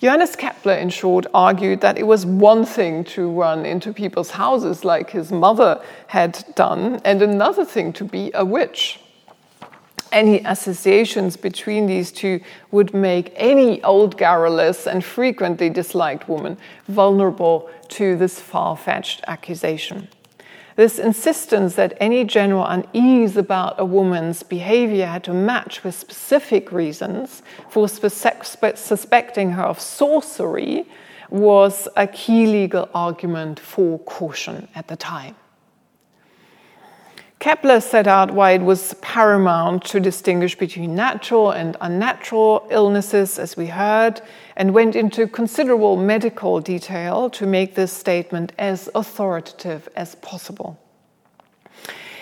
[0.00, 4.82] Johannes Kepler, in short, argued that it was one thing to run into people's houses
[4.82, 8.98] like his mother had done, and another thing to be a witch.
[10.10, 12.40] Any associations between these two
[12.70, 16.56] would make any old garrulous and frequently disliked woman
[16.88, 20.08] vulnerable to this far fetched accusation.
[20.76, 26.72] This insistence that any general unease about a woman's behavior had to match with specific
[26.72, 30.86] reasons for suspecting her of sorcery
[31.28, 35.36] was a key legal argument for caution at the time.
[37.40, 43.56] Kepler set out why it was paramount to distinguish between natural and unnatural illnesses, as
[43.56, 44.20] we heard,
[44.56, 50.78] and went into considerable medical detail to make this statement as authoritative as possible.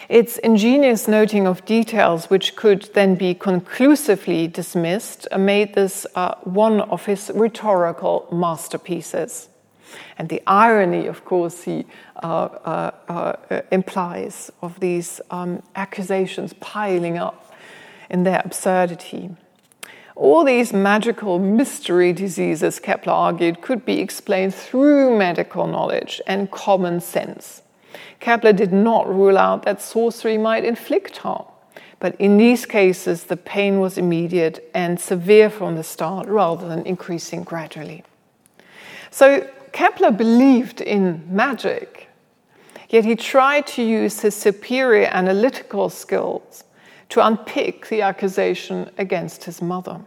[0.08, 6.80] Its ingenious noting of details, which could then be conclusively dismissed, made this uh, one
[6.80, 9.48] of his rhetorical masterpieces.
[10.16, 11.86] And the irony, of course, he
[12.20, 17.54] Uh, uh, uh, implies of these um, accusations piling up
[18.10, 19.30] in their absurdity.
[20.16, 27.00] All these magical mystery diseases, Kepler argued, could be explained through medical knowledge and common
[27.00, 27.62] sense.
[28.18, 31.44] Kepler did not rule out that sorcery might inflict harm,
[32.00, 36.84] but in these cases, the pain was immediate and severe from the start rather than
[36.84, 38.02] increasing gradually.
[39.12, 42.07] So, Kepler believed in magic,
[42.88, 46.64] yet he tried to use his superior analytical skills
[47.08, 50.00] to unpick the accusation against his mother.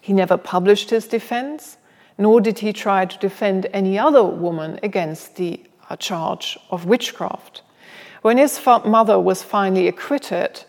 [0.00, 1.76] He never published his defense,
[2.18, 7.62] nor did he try to defend any other woman against the uh, charge of witchcraft.
[8.22, 10.64] When his mother was finally acquitted,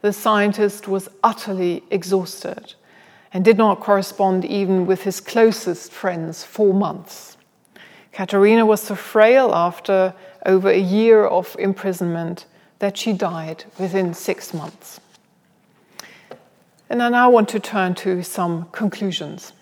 [0.00, 2.74] the scientist was utterly exhausted
[3.32, 7.36] and did not correspond even with his closest friends for months.
[8.12, 10.14] Katharina was so frail after
[10.46, 12.46] over a year of imprisonment
[12.78, 15.00] that she died within six months.
[16.88, 19.52] And I now want to turn to some conclusions.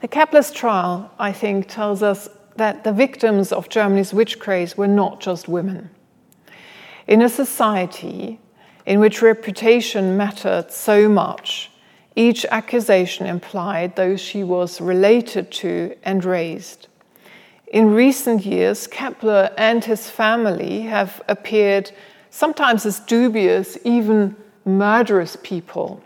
[0.00, 4.88] The Keplers trial, I think, tells us that the victims of Germany's witch craze were
[4.88, 5.90] not just women.
[7.06, 8.40] In a society
[8.86, 11.70] in which reputation mattered so much,
[12.16, 16.87] each accusation implied those she was related to and raised.
[17.70, 21.90] In recent years, Kepler and his family have appeared
[22.30, 26.02] sometimes as dubious, even murderous people.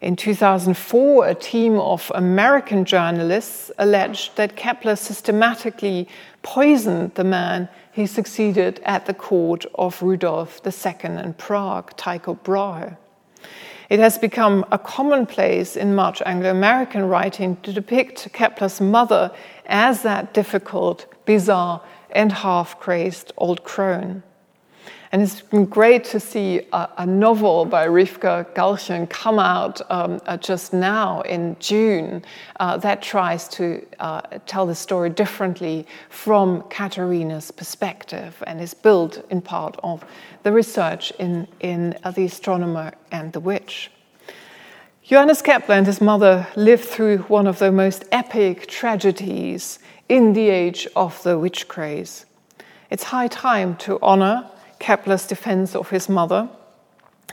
[0.00, 6.08] In 2004, a team of American journalists alleged that Kepler systematically
[6.42, 12.96] poisoned the man he succeeded at the court of Rudolf II in Prague, Tycho Brahe.
[13.88, 19.30] It has become a commonplace in much Anglo American writing to depict Kepler's mother
[19.66, 24.22] as that difficult, bizarre, and half crazed old crone.
[25.12, 30.20] And it's been great to see a, a novel by Rivka Galchen come out um,
[30.26, 32.24] uh, just now in June
[32.58, 39.24] uh, that tries to uh, tell the story differently from Katharina's perspective and is built
[39.30, 40.04] in part of
[40.42, 43.90] the research in, in uh, The Astronomer and the Witch.
[45.04, 49.78] Johannes Kepler and his mother lived through one of the most epic tragedies
[50.08, 52.26] in the age of the witch craze.
[52.90, 56.48] It's high time to honor Kepler's defense of his mother,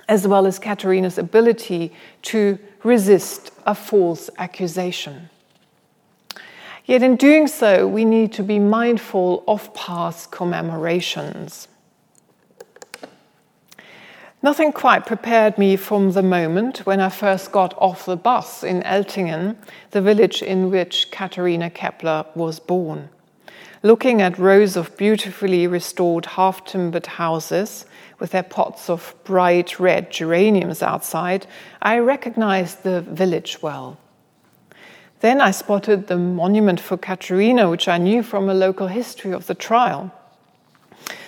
[0.08, 5.30] as well as Katharina's ability to resist a false accusation.
[6.86, 11.70] Yet, in doing so, we need to be mindful of past commemorations.
[14.42, 18.82] Nothing quite prepared me from the moment when I first got off the bus in
[18.84, 19.56] Eltingen,
[19.92, 23.08] the village in which Katharina Kepler was born.
[23.82, 27.86] Looking at rows of beautifully restored half timbered houses
[28.20, 31.46] with their pots of bright red geraniums outside,
[31.82, 33.98] I recognized the village well.
[35.20, 39.48] Then I spotted the monument for Katharina, which I knew from a local history of
[39.48, 40.12] the trial.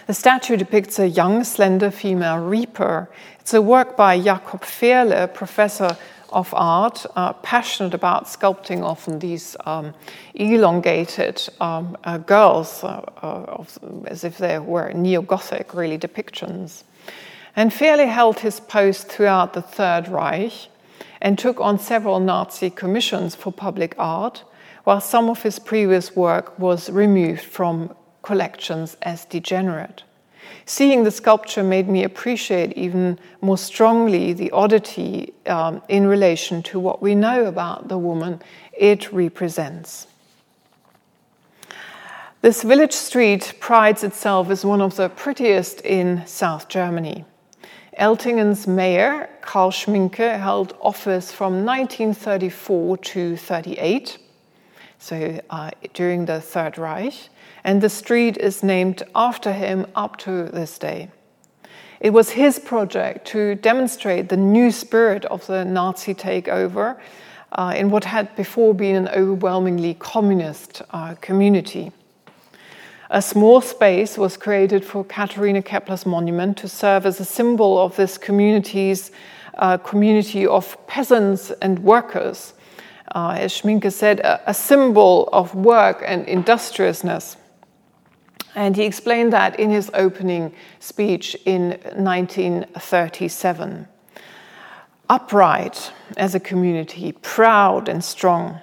[0.07, 3.09] The statue depicts a young, slender female reaper.
[3.39, 5.97] It's a work by Jakob Fehrle, professor
[6.35, 9.93] of art, uh, passionate about sculpting often these um,
[10.33, 13.63] elongated um, uh, girls, uh, uh
[14.07, 16.83] as if they were neo Gothic, really, depictions.
[17.55, 20.67] And Fehrle held his post throughout the Third Reich
[21.21, 24.43] and took on several Nazi commissions for public art,
[24.83, 30.03] while some of his previous work was removed from collections as degenerate.
[30.65, 36.79] Seeing the sculpture made me appreciate even more strongly the oddity um, in relation to
[36.79, 38.41] what we know about the woman
[38.73, 40.07] it represents.
[42.41, 47.25] This village street prides itself as one of the prettiest in South Germany.
[47.99, 54.17] Eltingen's mayor, Karl Schminke, held office from 1934 to 38,
[54.99, 57.29] so uh, during the Third Reich
[57.65, 61.09] and the street is named after him up to this day.
[61.99, 66.99] It was his project to demonstrate the new spirit of the Nazi takeover
[67.53, 71.91] uh, in what had before been an overwhelmingly communist uh, community.
[73.09, 77.95] A small space was created for Katharina Kepler's monument to serve as a symbol of
[77.95, 79.11] this community's
[79.55, 82.53] uh, community of peasants and workers.
[83.15, 87.37] Uh, as Schminke said, a, a symbol of work and industriousness.
[88.55, 93.87] And he explained that in his opening speech in 1937.
[95.09, 98.59] Upright as a community, proud and strong.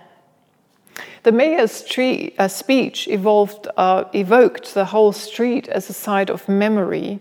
[1.23, 6.49] The mayor's tree, uh, speech evolved, uh, evoked the whole street as a site of
[6.49, 7.21] memory,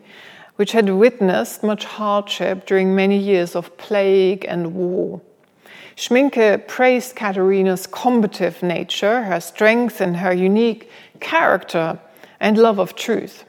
[0.56, 5.22] which had witnessed much hardship during many years of plague and war.
[5.96, 12.00] Schminke praised Katharina's combative nature, her strength, and her unique character
[12.42, 13.46] and love of truth.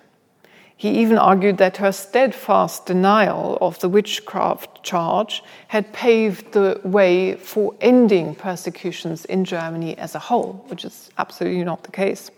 [0.77, 7.37] He even argued that her steadfast denial of the witchcraft charge had paved the way
[7.37, 12.31] for ending persecutions in Germany as a whole, which is absolutely not the case.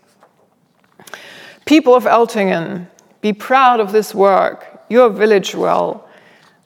[1.65, 2.87] People of Eltingen,
[3.21, 6.07] be proud of this work, your village well,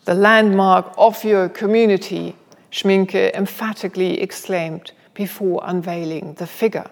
[0.03, 2.35] the landmark of your community,
[2.71, 6.89] Schminke emphatically exclaimed before unveiling the figure.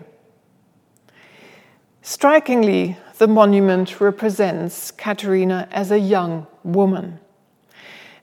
[2.09, 7.19] Strikingly, the monument represents Katharina as a young woman.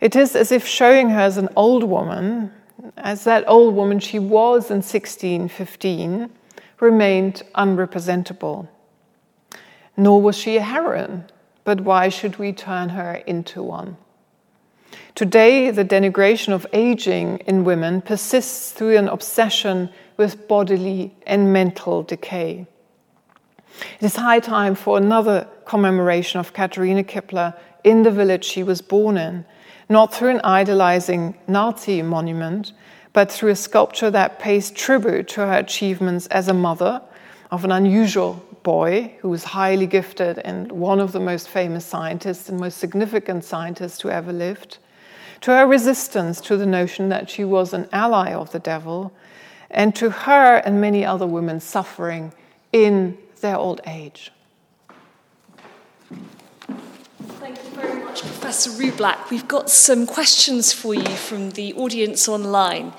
[0.00, 2.50] It is as if showing her as an old woman,
[2.96, 6.30] as that old woman she was in 1615,
[6.80, 8.68] remained unrepresentable.
[9.98, 11.24] Nor was she a heroine,
[11.64, 13.98] but why should we turn her into one?
[15.14, 22.02] Today, the denigration of aging in women persists through an obsession with bodily and mental
[22.02, 22.66] decay.
[24.00, 28.80] It is high time for another commemoration of Katharina Kepler in the village she was
[28.80, 29.44] born in,
[29.88, 32.72] not through an idolizing Nazi monument,
[33.12, 37.00] but through a sculpture that pays tribute to her achievements as a mother
[37.50, 42.48] of an unusual boy who was highly gifted and one of the most famous scientists
[42.48, 44.78] and most significant scientists who ever lived,
[45.42, 49.12] to her resistance to the notion that she was an ally of the devil,
[49.70, 52.32] and to her and many other women suffering
[52.72, 54.32] in their old age.
[57.42, 59.28] Thank you very much, Professor Rublack.
[59.30, 62.94] We've got some questions for you from the audience online.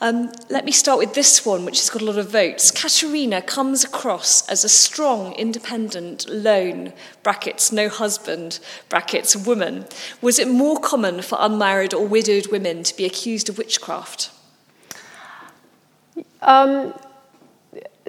[0.00, 2.70] Um, let me start with this one, which has got a lot of votes.
[2.70, 9.84] Katharina comes across as a strong, independent, lone, brackets, no husband, brackets, woman.
[10.22, 14.30] Was it more common for unmarried or widowed women to be accused of witchcraft?
[16.40, 16.94] Um,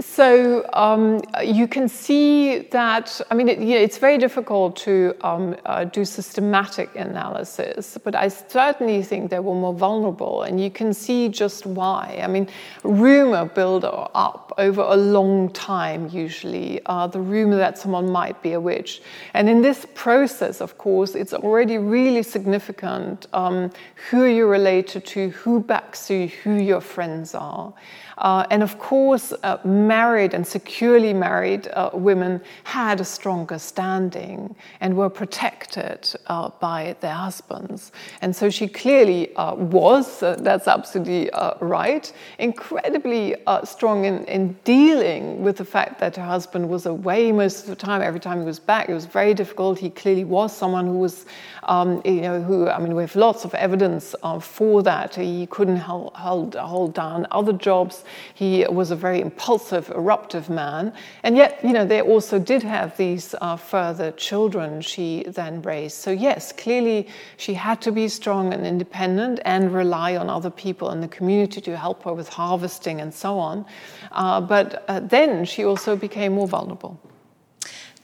[0.02, 5.16] so um, you can see that, I mean, it, you know, it's very difficult to
[5.22, 10.72] um, uh, do systematic analysis, but I certainly think they were more vulnerable, and you
[10.72, 12.20] can see just why.
[12.24, 12.48] I mean,
[12.84, 18.54] rumor build up over a long time, usually, uh, the rumor that someone might be
[18.54, 19.02] a witch.
[19.34, 23.72] And in this process, of course, it's already really significant um,
[24.10, 27.74] who you're related to, who backs you, who your friends are.
[28.22, 34.56] Uh, and of course, uh, married and securely married uh, women had a stronger standing
[34.80, 37.92] and were protected uh, by their husbands.
[38.22, 45.42] And so she clearly uh, was, uh, that's absolutely right, incredibly strong in, in dealing
[45.42, 48.04] with the fact that her husband was away most of the time.
[48.04, 49.80] Every time he was back, it was very difficult.
[49.80, 51.26] He clearly was someone who was,
[51.64, 55.16] um, you know, who, I mean, we have lots of evidence for that.
[55.16, 58.04] He couldn't hold, hold, hold down other jobs.
[58.34, 60.94] He was a very impulsive, eruptive man.
[61.24, 65.98] And yet, you know, they also did have these uh, further children she then raised.
[65.98, 67.08] So, yes, clearly
[67.38, 71.62] she had to be strong and independent and rely on other people in the community
[71.62, 73.66] to help her with harvesting and so on.
[74.12, 77.00] Uh, but uh, then she also became more vulnerable.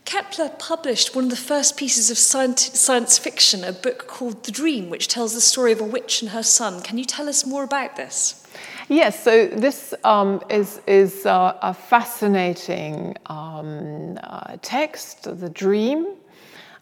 [0.07, 4.89] Kepler published one of the first pieces of science fiction, a book called The Dream,
[4.89, 6.81] which tells the story of a witch and her son.
[6.81, 8.46] Can you tell us more about this?
[8.89, 16.15] Yes, so this um, is, is uh, a fascinating um, uh, text, The Dream,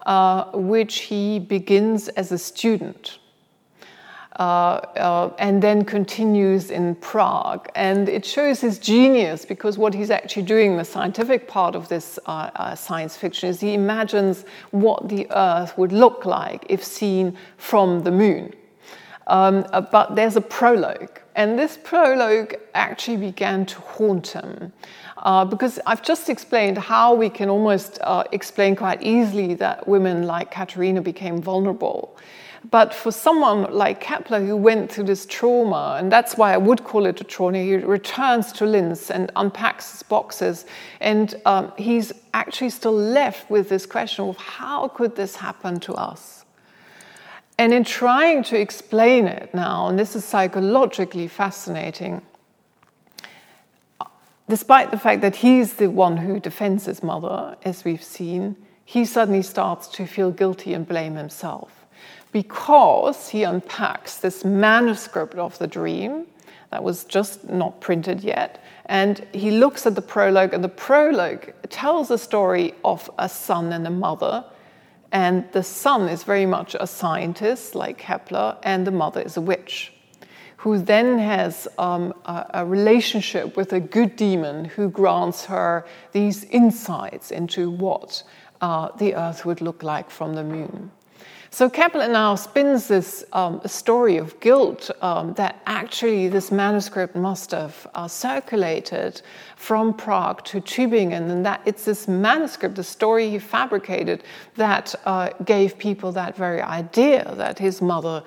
[0.06, 3.18] uh, which he begins as a student.
[4.38, 4.44] Uh,
[4.98, 7.70] uh, and then continues in Prague.
[7.74, 12.20] And it shows his genius because what he's actually doing, the scientific part of this
[12.28, 18.04] uh, science fiction, is he imagines what the Earth would look like if seen from
[18.04, 18.54] the moon.
[19.26, 24.74] Um, but there's a prologue and this prologue actually began to haunt him.
[25.18, 30.24] Uh, because I've just explained how we can almost uh, explain quite easily that women
[30.24, 32.18] like Katharina became vulnerable.
[32.72, 36.84] But for someone like Kepler who went through this trauma, and that's why I would
[36.84, 40.66] call it a trauma, he returns to Linz and unpacks his boxes,
[41.00, 45.94] and um, he's actually still left with this question of how could this happen to
[45.94, 46.45] us?
[47.58, 52.22] And in trying to explain it now, and this is psychologically fascinating,
[54.50, 59.06] despite the fact that he's the one who defends his mother, as we've seen, he
[59.06, 61.86] suddenly starts to feel guilty and blame himself
[62.32, 66.26] because he unpacks this manuscript of the dream
[66.70, 68.62] that was just not printed yet.
[68.88, 73.72] And he looks at the prologue, and the prologue tells a story of a son
[73.72, 74.44] and a mother
[75.16, 79.42] and the son is very much a scientist, like Kepler, and the mother is a
[79.42, 79.94] witch,
[80.58, 86.44] who then has um, a, a, relationship with a good demon who grants her these
[86.44, 88.24] insights into what
[88.60, 90.92] uh, the earth would look like from the moon.
[91.56, 97.52] So Kepler now spins this um, story of guilt um, that actually this manuscript must
[97.52, 99.22] have uh, circulated
[99.56, 104.26] from Prague to Tübingen, and that it's this manuscript, the story he fabricated,
[104.56, 108.22] that uh, gave people that very idea that his mother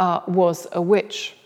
[0.00, 1.36] uh, was a witch.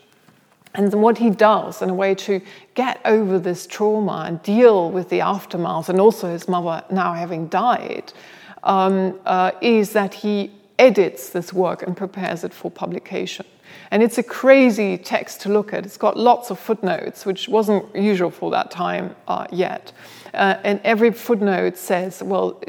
[0.74, 2.40] And what he does in a way to
[2.72, 7.48] get over this trauma and deal with the aftermath, and also his mother now having
[7.48, 8.14] died,
[8.62, 13.46] um, uh, is that he edits this work and prepares it for publication.
[13.90, 15.84] And it's a crazy text to look at.
[15.84, 19.92] It's got lots of footnotes, which wasn't usual for that time uh, yet.
[20.34, 22.60] Uh, and every footnote says, well,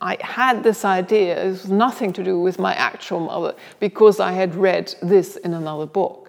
[0.00, 4.32] I had this idea, it was nothing to do with my actual mother, because I
[4.32, 6.21] had read this in another book.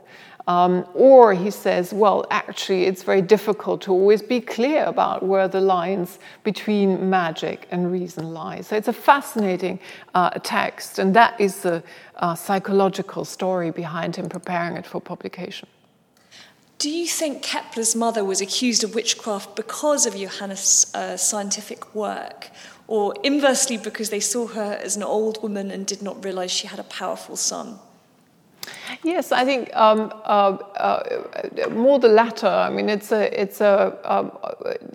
[0.48, 5.48] Um, or he says, well, actually, it's very difficult to always be clear about where
[5.48, 8.60] the lines between magic and reason lie.
[8.60, 9.80] So it's a fascinating
[10.14, 11.82] uh, text, and that is the
[12.18, 15.70] uh, psychological story behind him preparing it for publication.
[16.78, 22.50] Do you think Kepler's mother was accused of witchcraft because of Johannes' uh, scientific work,
[22.88, 26.68] or inversely because they saw her as an old woman and did not realize she
[26.68, 27.80] had a powerful son?
[29.04, 32.48] Yes, I think um, uh, uh, more the latter.
[32.48, 34.32] I mean, it's a it's a um,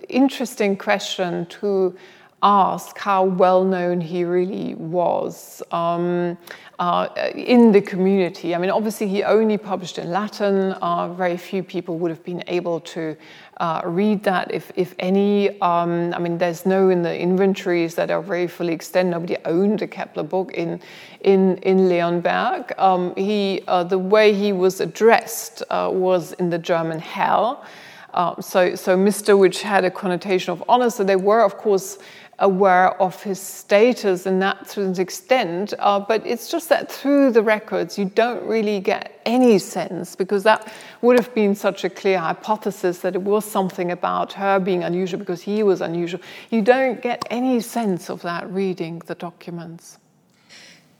[0.07, 1.95] interesting question to
[2.41, 6.37] ask how well known he really was um,
[6.79, 8.55] uh, in the community.
[8.55, 10.73] I mean, obviously, he only published in Latin.
[10.73, 13.15] Uh, very few people would have been able to
[13.59, 15.59] uh, read that, if, if any.
[15.61, 19.11] Um, I mean, there's no in the inventories that are very fully extended.
[19.11, 20.79] Nobody owned a Kepler book in
[21.21, 22.77] in in Leonberg.
[22.79, 27.57] Um, he uh, the way he was addressed uh, was in the German Herr.
[28.13, 29.37] Uh, so, so Mr.
[29.37, 30.89] which had a connotation of honor.
[30.89, 31.99] So they were, of course,
[32.39, 37.31] aware of his status in that to an extent, uh, but it's just that through
[37.31, 40.71] the records you don't really get any sense because that
[41.01, 45.19] would have been such a clear hypothesis that it was something about her being unusual
[45.19, 46.21] because he was unusual.
[46.49, 49.97] You don't get any sense of that reading the documents.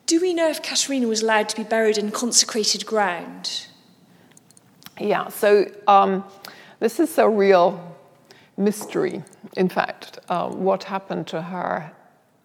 [0.06, 3.68] Do we know if Katharina was allowed to be buried in consecrated ground?
[5.00, 6.26] Yeah, so um,
[6.80, 7.89] this is a real
[8.60, 9.24] mystery,
[9.58, 11.92] in fact, uh, what happened to her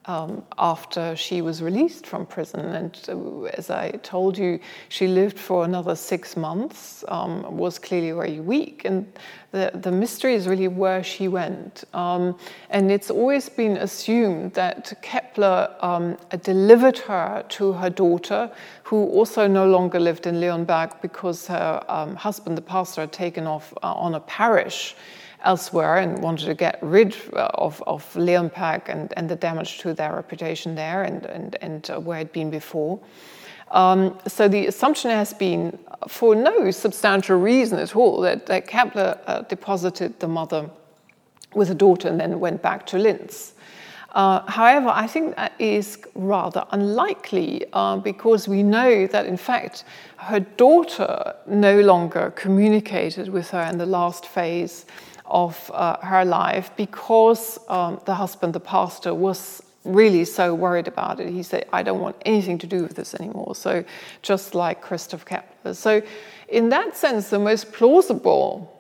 [0.06, 2.60] um, after she was released from prison.
[2.60, 8.12] And uh, as I told you, she lived for another six months, um, was clearly
[8.12, 8.82] very weak.
[8.84, 9.10] And
[9.52, 11.84] the, the mystery is really where she went.
[11.94, 12.38] Um,
[12.70, 18.50] and it's always been assumed that Kepler um, delivered her to her daughter,
[18.82, 23.46] who also no longer lived in Leonberg because her um, husband, the pastor, had taken
[23.46, 24.94] off uh, on a parish
[25.44, 30.14] elsewhere and wanted to get rid of, of Leonberg and, and the damage to their
[30.14, 33.00] reputation there and, and, and uh, where it had been before.
[33.70, 35.78] Um, so the assumption has been,
[36.08, 40.70] for no substantial reason at all, that, that Kepler uh, deposited the mother
[41.54, 43.54] with a daughter and then went back to Linz.
[44.12, 49.84] Uh, however, I think that is rather unlikely uh, because we know that, in fact,
[50.18, 54.86] her daughter no longer communicated with her in the last phase
[55.26, 61.20] of uh, her life because um, the husband, the pastor, was really so worried about
[61.20, 61.30] it.
[61.30, 63.54] He said, I don't want anything to do with this anymore.
[63.54, 63.84] So,
[64.22, 65.74] just like Christoph Kepler.
[65.74, 66.02] So,
[66.48, 68.70] in that sense, the most plausible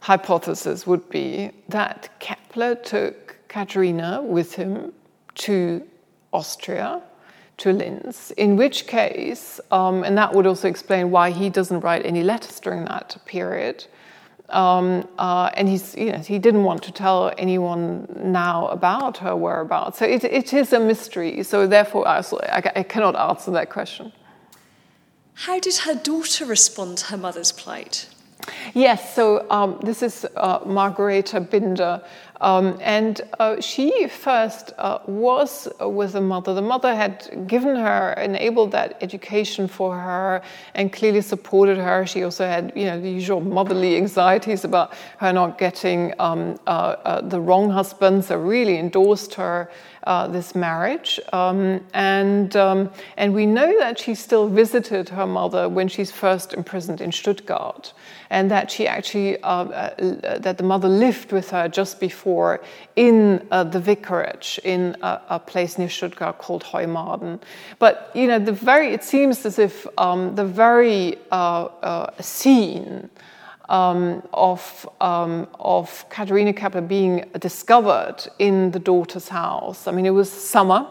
[0.00, 4.92] hypothesis would be that Kepler took Katharina with him
[5.34, 5.86] to
[6.32, 7.02] Austria,
[7.58, 12.06] to Linz, in which case, um, and that would also explain why he doesn't write
[12.06, 13.86] any letters during that period
[14.52, 19.34] um, uh, and he's, you know, he didn't want to tell anyone now about her
[19.36, 19.98] whereabouts.
[19.98, 21.42] So it, it is a mystery.
[21.42, 22.22] So therefore, I,
[22.76, 24.12] I cannot answer that question.
[25.34, 28.08] How did her daughter respond to her mother's plight?
[28.74, 32.02] Yes, so um, this is uh, Margareta Binder,
[32.40, 36.54] um, and uh, she first uh, was with the mother.
[36.54, 40.42] The mother had given her, enabled that education for her,
[40.74, 42.06] and clearly supported her.
[42.06, 46.70] She also had, you know, the usual motherly anxieties about her not getting um, uh,
[47.04, 48.24] uh, the wrong husband.
[48.24, 49.70] So really endorsed her
[50.04, 51.20] uh, this marriage.
[51.32, 56.54] Um, and, um, and we know that she still visited her mother when she's first
[56.54, 57.92] imprisoned in Stuttgart,
[58.30, 62.62] and that she actually, uh, uh, that the mother lived with her just before
[62.96, 67.40] in uh, the vicarage in a, a, place near Stuttgart called Heumaden.
[67.78, 73.10] But, you know, the very, it seems as if um, the very uh, scene
[73.70, 79.86] um, of, um, of Katharina Kepler being discovered in the daughter's house.
[79.86, 80.86] I mean, it was summer.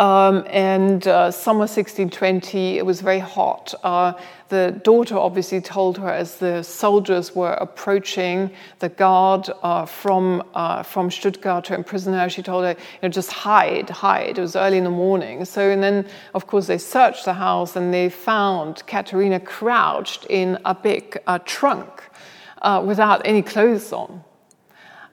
[0.00, 3.74] Um, and uh, summer 1620, it was very hot.
[3.84, 4.14] Uh,
[4.48, 10.82] the daughter obviously told her as the soldiers were approaching the guard uh, from, uh,
[10.84, 14.38] from Stuttgart to imprison her, she told her, you know, just hide, hide.
[14.38, 15.44] It was early in the morning.
[15.44, 20.58] So, and then, of course, they searched the house and they found Katharina crouched in
[20.64, 22.04] a big uh, trunk
[22.62, 24.24] uh, without any clothes on.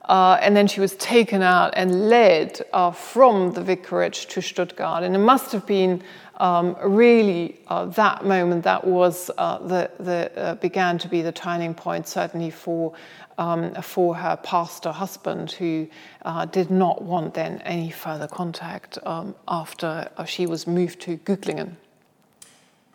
[0.08, 5.02] Uh, and then she was taken out and led uh, from the vicarage to Stuttgart.
[5.02, 6.02] And it must have been
[6.38, 11.32] um, really uh, that moment that was uh, the, the uh, began to be the
[11.32, 12.94] turning point certainly for
[13.38, 15.86] um, for her pastor husband who
[16.22, 21.76] uh, did not want then any further contact um, after she was moved to Güglingen.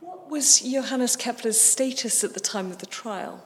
[0.01, 3.41] What was Johannes Kepler's status at the time of the trial?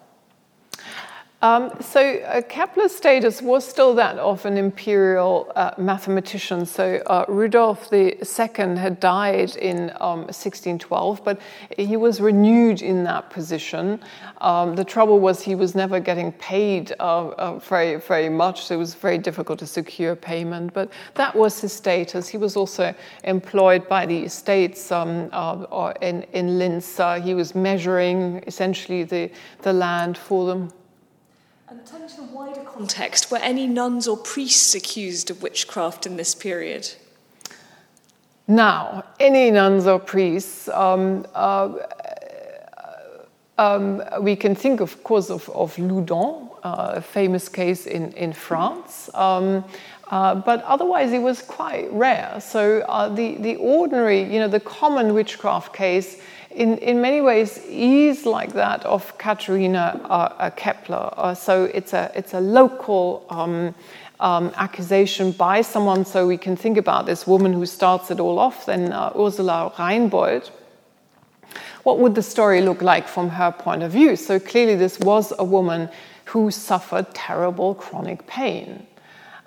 [1.44, 6.66] Um, so uh, Kepler's status was still that of an imperial uh, mathematician.
[6.66, 8.18] So uh, Rudolf II
[8.58, 11.40] had died in um, 1612, but
[11.78, 14.00] he was renewed in that position.
[14.42, 18.66] Um, the trouble was he was never getting paid uh, uh, very, very much.
[18.66, 22.28] So it was very difficult to secure payment, but that was his status.
[22.28, 27.00] He was also employed by the estates um, uh, in, in Linz.
[27.24, 29.30] he was measuring essentially the,
[29.62, 30.72] the land for them.
[31.70, 36.16] And turning to the wider context, were any nuns or priests accused of witchcraft in
[36.16, 36.94] this period?
[38.48, 41.74] Now, any nuns or priests, um, uh,
[43.58, 48.32] um, we can think, of course, of, of Loudun, uh, a famous case in, in
[48.32, 49.10] France.
[49.14, 49.66] Um,
[50.10, 52.40] uh, but otherwise, it was quite rare.
[52.40, 56.22] So uh, the, the ordinary, you know, the common witchcraft case
[56.58, 61.14] in, in many ways is like that of Katharina uh, uh, Kepler.
[61.16, 63.76] Uh, so it's a, it's a local um,
[64.20, 66.04] um, accusation by someone.
[66.04, 69.72] So we can think about this woman who starts it all off, then uh, Ursula
[69.78, 70.50] Reinbold.
[71.84, 74.16] What would the story look like from her point of view?
[74.16, 75.90] So clearly, this was a woman
[76.26, 78.88] who suffered terrible chronic pain.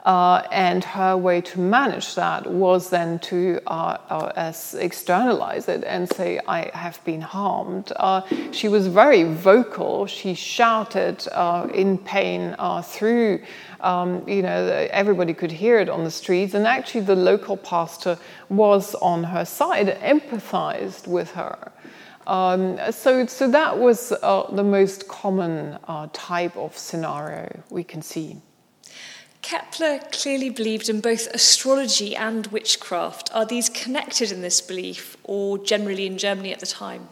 [0.04, 6.08] Uh, and her way to manage that was then to uh, uh, externalize it and
[6.08, 7.92] say, I have been harmed.
[7.96, 10.06] Uh, she was very vocal.
[10.06, 13.42] She shouted uh, in pain uh, through,
[13.80, 16.54] um, you know, everybody could hear it on the streets.
[16.54, 21.72] And actually, the local pastor was on her side, empathized with her.
[22.26, 25.78] Um, so, so that was the most common
[26.14, 28.40] type of scenario we can see.
[29.42, 33.30] Kepler clearly believed in both astrology and witchcraft.
[33.32, 37.08] Are these connected in this belief or generally in Germany at the time?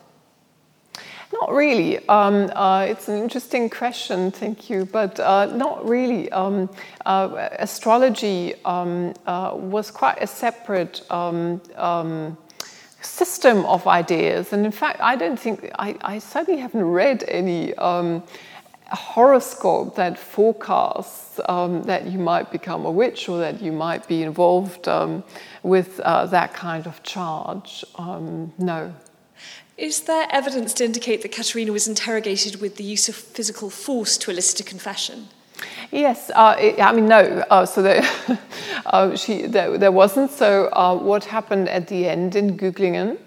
[1.33, 1.99] Not really.
[2.09, 6.31] Um, uh, it's an interesting question, thank you, but uh, not really.
[6.33, 6.71] Um,
[7.05, 12.39] uh, astrology um, uh, was quite a separate um, um,
[13.03, 17.75] system of ideas, and in fact, I don't think, I, I certainly haven't read any
[17.75, 18.23] um,
[18.97, 24.23] horoscope that forecasts um, that you might become a witch or that you might be
[24.23, 25.23] involved um,
[25.63, 27.85] with uh, that kind of charge.
[27.97, 28.95] Um, no.
[29.77, 34.19] Is there evidence to indicate that Katharina was interrogated with the use of physical force
[34.19, 35.29] to elicit a confession?
[35.91, 37.21] Yes, uh, it, I mean, no.
[37.51, 38.03] Uh, so there,
[38.87, 40.31] uh, she, there, there, wasn't.
[40.31, 43.19] So, uh, what happened at the end in Güglingen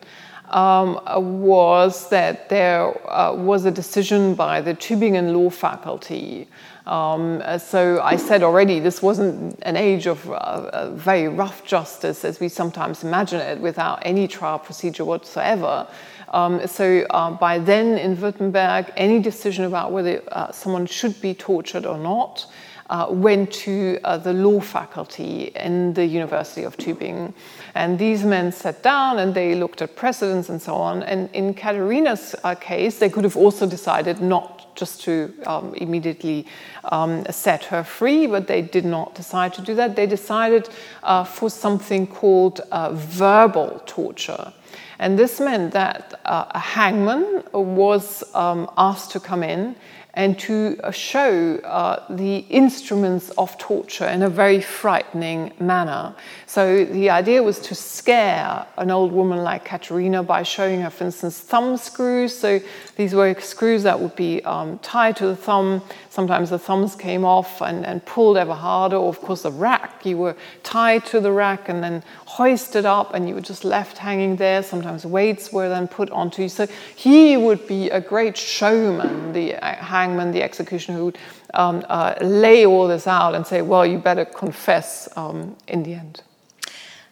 [0.51, 6.47] um, was that there uh, was a decision by the Tübingen law faculty.
[6.85, 12.39] Um, so I said already, this wasn't an age of uh, very rough justice as
[12.39, 15.87] we sometimes imagine it, without any trial procedure whatsoever.
[16.29, 21.33] Um, so uh, by then in Württemberg, any decision about whether uh, someone should be
[21.33, 22.45] tortured or not
[22.89, 27.33] uh, went to uh, the law faculty in the University of Tübingen.
[27.75, 31.03] And these men sat down and they looked at precedents and so on.
[31.03, 36.45] And in Katharina's uh, case, they could have also decided not just to um, immediately
[36.85, 39.95] um, set her free, but they did not decide to do that.
[39.95, 40.69] They decided
[41.03, 44.53] uh, for something called uh, verbal torture.
[44.99, 49.75] And this meant that uh, a hangman was um, asked to come in
[50.13, 56.13] and to uh, show uh, the instruments of torture in a very frightening manner.
[56.47, 61.05] So the idea was to scare an old woman like Katharina by showing her, for
[61.05, 62.37] instance, thumb screws.
[62.37, 62.59] So
[62.97, 65.81] these were screws that would be um, tied to the thumb.
[66.09, 68.97] Sometimes the thumbs came off and, and pulled ever harder.
[68.97, 70.05] Or, of course, the rack.
[70.05, 73.97] You were tied to the rack and then hoisted up, and you were just left
[73.97, 74.61] hanging there.
[74.61, 76.49] Sometimes weights were then put onto you.
[76.49, 81.17] So he would be a great showman, the uh, hangman, the executioner, who would
[81.53, 85.93] um, uh, lay all this out and say, well, you better confess um, in the
[85.93, 86.23] end.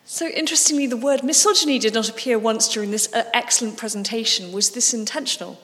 [0.05, 4.51] So, interestingly, the word misogyny did not appear once during this uh, excellent presentation.
[4.51, 5.59] Was this intentional?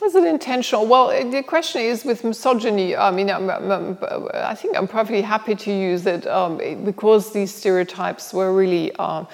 [0.00, 0.86] Was it intentional?
[0.86, 2.96] Well, the question is with misogyny.
[2.96, 3.98] I mean, I'm, I'm,
[4.32, 9.24] i think I'm perfectly happy to use it um, because these stereotypes were really uh,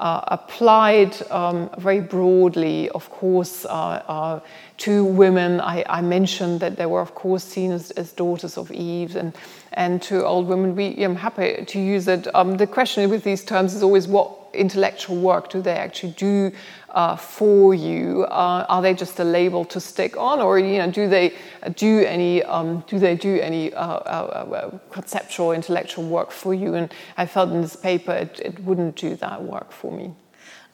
[0.00, 3.68] uh, applied um, very broadly, of course, uh,
[4.08, 4.40] uh,
[4.78, 5.60] to women.
[5.60, 9.36] I, I, mentioned that they were, of course, seen as, as, daughters of Eve, and,
[9.72, 10.74] and to old women.
[10.74, 12.32] We, I'm happy to use it.
[12.34, 16.52] Um, the question with these terms is always what intellectual work do they actually do
[16.94, 18.24] uh, for you?
[18.24, 21.34] Uh, are they just a label to stick on, or you know, do they
[21.76, 26.74] do any um, do they do any uh, uh, uh, conceptual intellectual work for you?
[26.74, 30.14] And I felt in this paper it, it wouldn't do that work for me.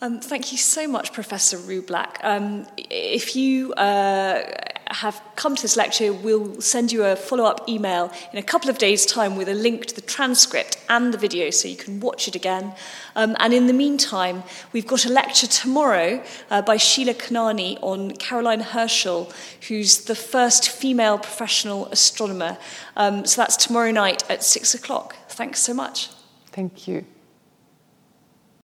[0.02, 2.16] Um, thank you so much, Professor Rublack.
[2.22, 4.42] Um, if you uh,
[4.86, 8.70] have come to this lecture, we'll send you a follow up email in a couple
[8.70, 12.00] of days' time with a link to the transcript and the video so you can
[12.00, 12.74] watch it again.
[13.14, 14.42] Um, and in the meantime,
[14.72, 19.30] we've got a lecture tomorrow uh, by Sheila Kanani on Caroline Herschel,
[19.68, 22.56] who's the first female professional astronomer.
[22.96, 25.14] Um, so that's tomorrow night at six o'clock.
[25.28, 26.08] Thanks so much.
[26.52, 27.04] Thank you.